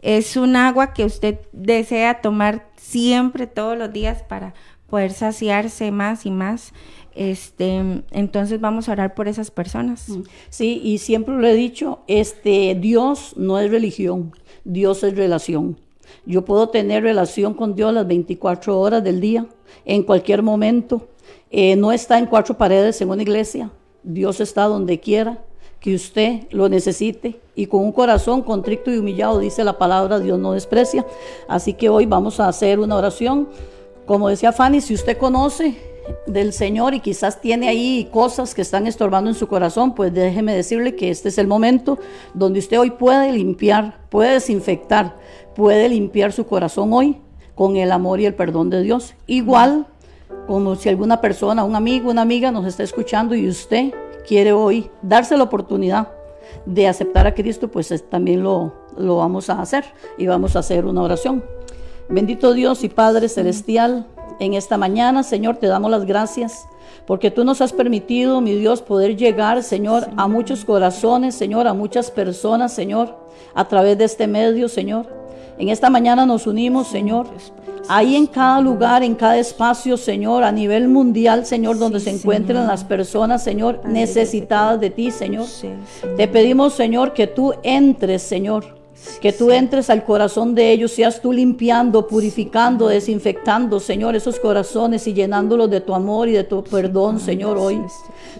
[0.01, 4.53] es un agua que usted desea tomar siempre, todos los días, para
[4.87, 6.73] poder saciarse más y más.
[7.15, 10.09] Este, entonces vamos a orar por esas personas.
[10.09, 10.23] Mm.
[10.49, 14.33] Sí, y siempre lo he dicho, este Dios no es religión,
[14.63, 15.77] Dios es relación.
[16.25, 19.45] Yo puedo tener relación con Dios las 24 horas del día,
[19.85, 21.07] en cualquier momento.
[21.51, 23.71] Eh, no está en cuatro paredes en una iglesia.
[24.03, 25.43] Dios está donde quiera
[25.79, 30.39] que usted lo necesite y con un corazón contrito y humillado, dice la palabra, Dios
[30.39, 31.05] no desprecia.
[31.47, 33.49] Así que hoy vamos a hacer una oración.
[34.05, 35.92] Como decía Fanny, si usted conoce
[36.27, 40.55] del Señor y quizás tiene ahí cosas que están estorbando en su corazón, pues déjeme
[40.55, 41.99] decirle que este es el momento
[42.33, 45.17] donde usted hoy puede limpiar, puede desinfectar,
[45.55, 47.17] puede limpiar su corazón hoy
[47.55, 49.13] con el amor y el perdón de Dios.
[49.27, 49.87] Igual
[50.47, 53.93] como si alguna persona, un amigo, una amiga nos está escuchando y usted
[54.27, 56.09] quiere hoy darse la oportunidad
[56.65, 59.85] de aceptar a Cristo, pues también lo, lo vamos a hacer
[60.17, 61.43] y vamos a hacer una oración.
[62.09, 64.05] Bendito Dios y Padre Celestial,
[64.43, 66.67] en esta mañana, Señor, te damos las gracias
[67.05, 71.73] porque tú nos has permitido, mi Dios, poder llegar, Señor, a muchos corazones, Señor, a
[71.73, 73.17] muchas personas, Señor,
[73.53, 75.07] a través de este medio, Señor.
[75.57, 77.27] En esta mañana nos unimos, Señor,
[77.89, 82.67] ahí en cada lugar, en cada espacio, Señor, a nivel mundial, Señor, donde se encuentran
[82.67, 85.45] las personas, Señor, necesitadas de ti, Señor.
[86.15, 88.82] Te pedimos, Señor, que tú entres, Señor
[89.21, 95.07] que tú entres al corazón de ellos, seas tú limpiando, purificando, desinfectando, Señor, esos corazones
[95.07, 97.81] y llenándolos de tu amor y de tu perdón, Señor, hoy.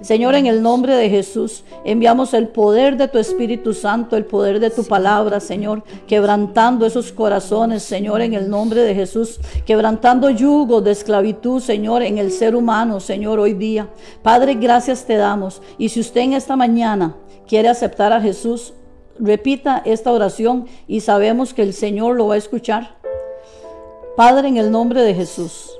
[0.02, 4.60] Señor, en el nombre de Jesús, enviamos el poder de tu Espíritu Santo, el poder
[4.60, 10.84] de tu palabra, Señor, quebrantando esos corazones, Señor, en el nombre de Jesús, quebrantando yugos
[10.84, 13.90] de esclavitud, Señor, en el ser humano, Señor, hoy día.
[14.22, 15.62] Padre, gracias te damos.
[15.78, 17.16] Y si usted en esta mañana
[17.48, 18.74] quiere aceptar a Jesús,
[19.20, 22.96] repita esta oración y sabemos que el Señor lo va a escuchar.
[24.16, 25.72] Padre, en el nombre de Jesús,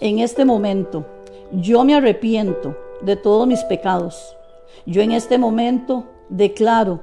[0.00, 1.06] en este momento,
[1.52, 4.36] yo me arrepiento de todos mis pecados.
[4.84, 7.00] Yo en este momento declaro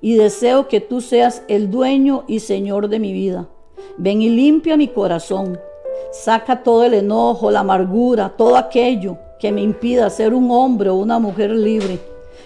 [0.00, 3.48] y deseo que tú seas el dueño y Señor de mi vida.
[3.96, 5.58] Ven y limpia mi corazón.
[6.12, 10.96] Saca todo el enojo, la amargura, todo aquello que me impida ser un hombre o
[10.96, 11.98] una mujer libre.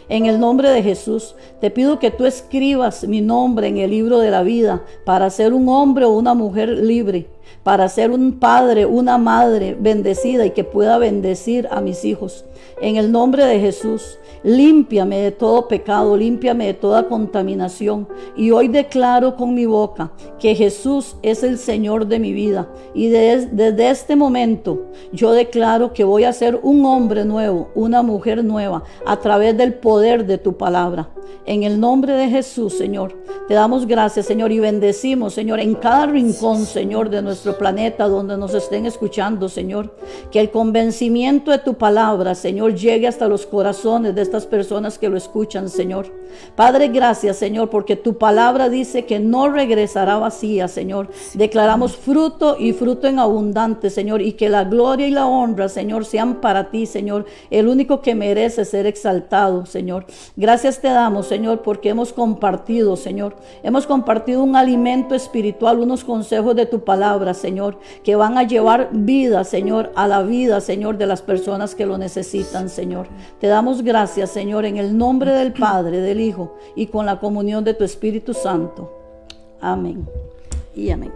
[0.09, 4.19] En el nombre de Jesús, te pido que tú escribas mi nombre en el libro
[4.19, 7.27] de la vida para ser un hombre o una mujer libre,
[7.63, 12.45] para ser un padre, una madre bendecida y que pueda bendecir a mis hijos.
[12.81, 18.07] En el nombre de Jesús, límpiame de todo pecado, límpiame de toda contaminación.
[18.37, 22.69] Y hoy declaro con mi boca que Jesús es el Señor de mi vida.
[22.95, 28.45] Y desde este momento yo declaro que voy a ser un hombre nuevo, una mujer
[28.45, 31.09] nueva, a través del poder de tu palabra.
[31.47, 33.15] En el nombre de Jesús, Señor,
[33.49, 38.37] te damos gracias, Señor, y bendecimos, Señor, en cada rincón, Señor, de nuestro planeta donde
[38.37, 39.97] nos estén escuchando, Señor.
[40.31, 45.09] Que el convencimiento de tu palabra, Señor, llegue hasta los corazones de estas personas que
[45.09, 46.07] lo escuchan, Señor.
[46.55, 51.09] Padre, gracias, Señor, porque tu palabra dice que no regresará vacía, Señor.
[51.35, 56.05] Declaramos fruto y fruto en abundante, Señor, y que la gloria y la honra, Señor,
[56.05, 60.07] sean para ti, Señor, el único que merece ser exaltado, Señor.
[60.37, 63.35] Gracias te damos, Señor, porque hemos compartido, Señor.
[63.65, 68.91] Hemos compartido un alimento espiritual, unos consejos de tu palabra, Señor, que van a llevar
[68.93, 73.07] vida, Señor, a la vida, Señor, de las personas que lo necesitan, Señor.
[73.41, 77.65] Te damos gracias, Señor, en el nombre del Padre, del Hijo y con la comunión
[77.65, 78.93] de tu Espíritu Santo.
[79.61, 80.07] Amén.
[80.75, 81.13] Y amén.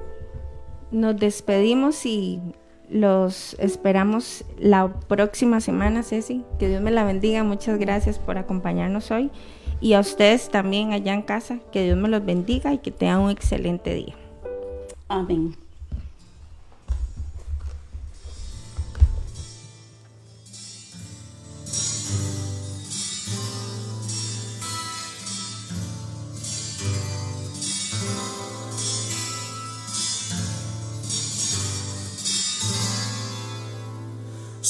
[0.91, 2.41] Nos despedimos y
[2.89, 6.45] los esperamos la próxima semana, Ceci.
[6.59, 7.45] Que Dios me la bendiga.
[7.45, 9.31] Muchas gracias por acompañarnos hoy.
[9.81, 11.59] Y a ustedes también allá en casa.
[11.73, 14.15] Que Dios me los bendiga y que tengan un excelente día.
[15.09, 15.68] Amén.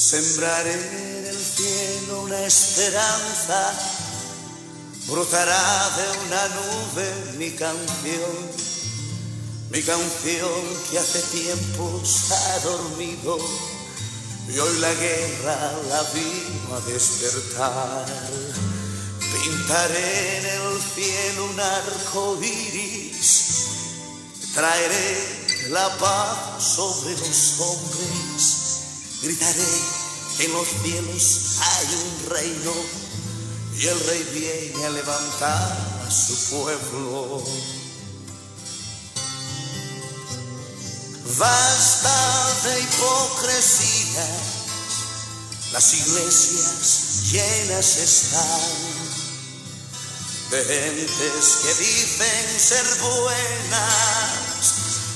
[0.09, 3.71] Sembraré en el cielo una esperanza,
[5.05, 8.33] brotará de una nube mi canción,
[9.69, 10.49] mi canción
[10.89, 13.37] que hace tiempo se ha dormido.
[14.47, 18.05] Y hoy la guerra la vino a despertar.
[19.31, 23.45] Pintaré en el cielo un arco iris,
[24.55, 28.18] traeré la paz sobre los hombres,
[29.21, 29.81] gritaré
[30.37, 32.73] que en los cielos hay un reino
[33.77, 37.43] y el rey viene a levantar a su pueblo.
[41.37, 44.27] Basta de hipocresía,
[45.71, 49.09] las iglesias llenas están
[50.49, 54.73] de gentes que dicen ser buenas,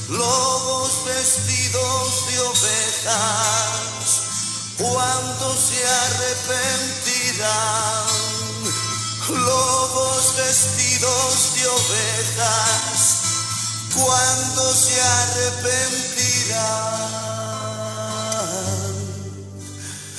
[0.09, 4.21] lobos vestidos de ovejas,
[4.77, 7.53] cuando se arrepentirán,
[9.29, 13.23] lobos vestidos de ovejas
[13.95, 16.13] cuando se arrepentirán.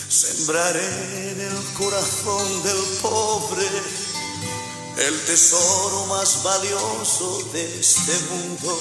[0.09, 3.68] Sembraré en el corazón del pobre
[4.97, 8.78] el tesoro más valioso de este mundo,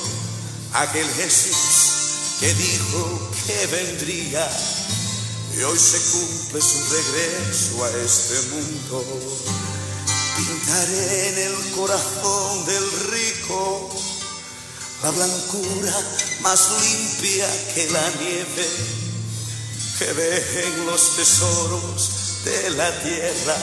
[0.73, 4.49] aquel Jesús que dijo que vendría
[5.55, 9.05] y hoy se cumple su regreso a este mundo.
[10.35, 13.91] Pintaré en el corazón del rico
[15.03, 15.93] la blancura
[16.41, 18.67] más limpia que la nieve
[19.99, 23.55] que ve en los tesoros de la tierra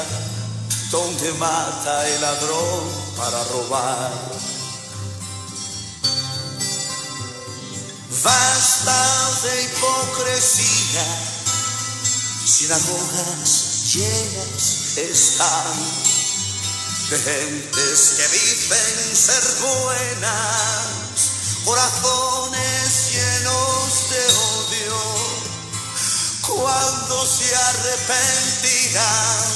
[0.90, 4.49] donde mata el ladrón para robar.
[8.22, 11.06] Basta de hipocresía,
[12.44, 15.74] sinagogas llenas están
[17.08, 20.86] de gentes que dicen ser buenas.
[21.64, 25.00] Corazones llenos de odio,
[26.42, 29.48] cuando se arrepentirán,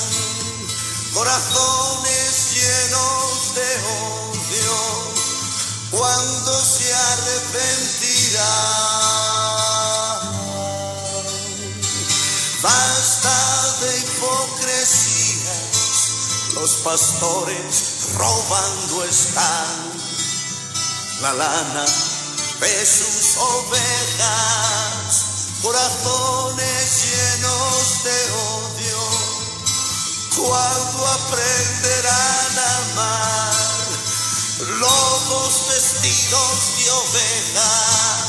[1.12, 3.68] corazones llenos de
[4.00, 5.13] odio,
[5.97, 8.45] cuando se arrepentirán.
[12.62, 15.51] Basta de hipocresías,
[16.55, 19.95] los pastores robando están
[21.20, 21.84] la lana
[22.61, 25.07] de sus ovejas,
[25.62, 29.03] corazones llenos de odio,
[30.36, 33.84] cuando aprenderán a amar,
[34.59, 38.28] lobos vestidos de ovejas,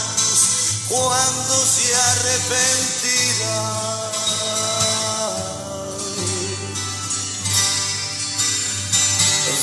[0.87, 3.85] cuando se arrepentirán.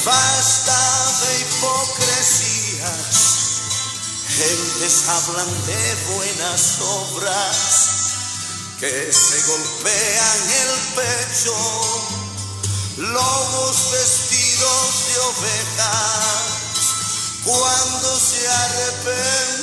[0.04, 0.80] Basta
[1.20, 3.16] de hipocresías,
[4.26, 5.82] gentes hablan de
[6.16, 7.56] buenas obras
[8.80, 11.54] que se golpean el pecho,
[12.96, 16.42] lobos vestidos de ovejas,
[17.44, 19.62] cuando se arrepentirán,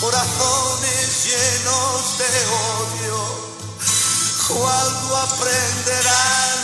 [0.00, 3.20] corazones llenos de odio,
[4.48, 6.58] cuando aprenderán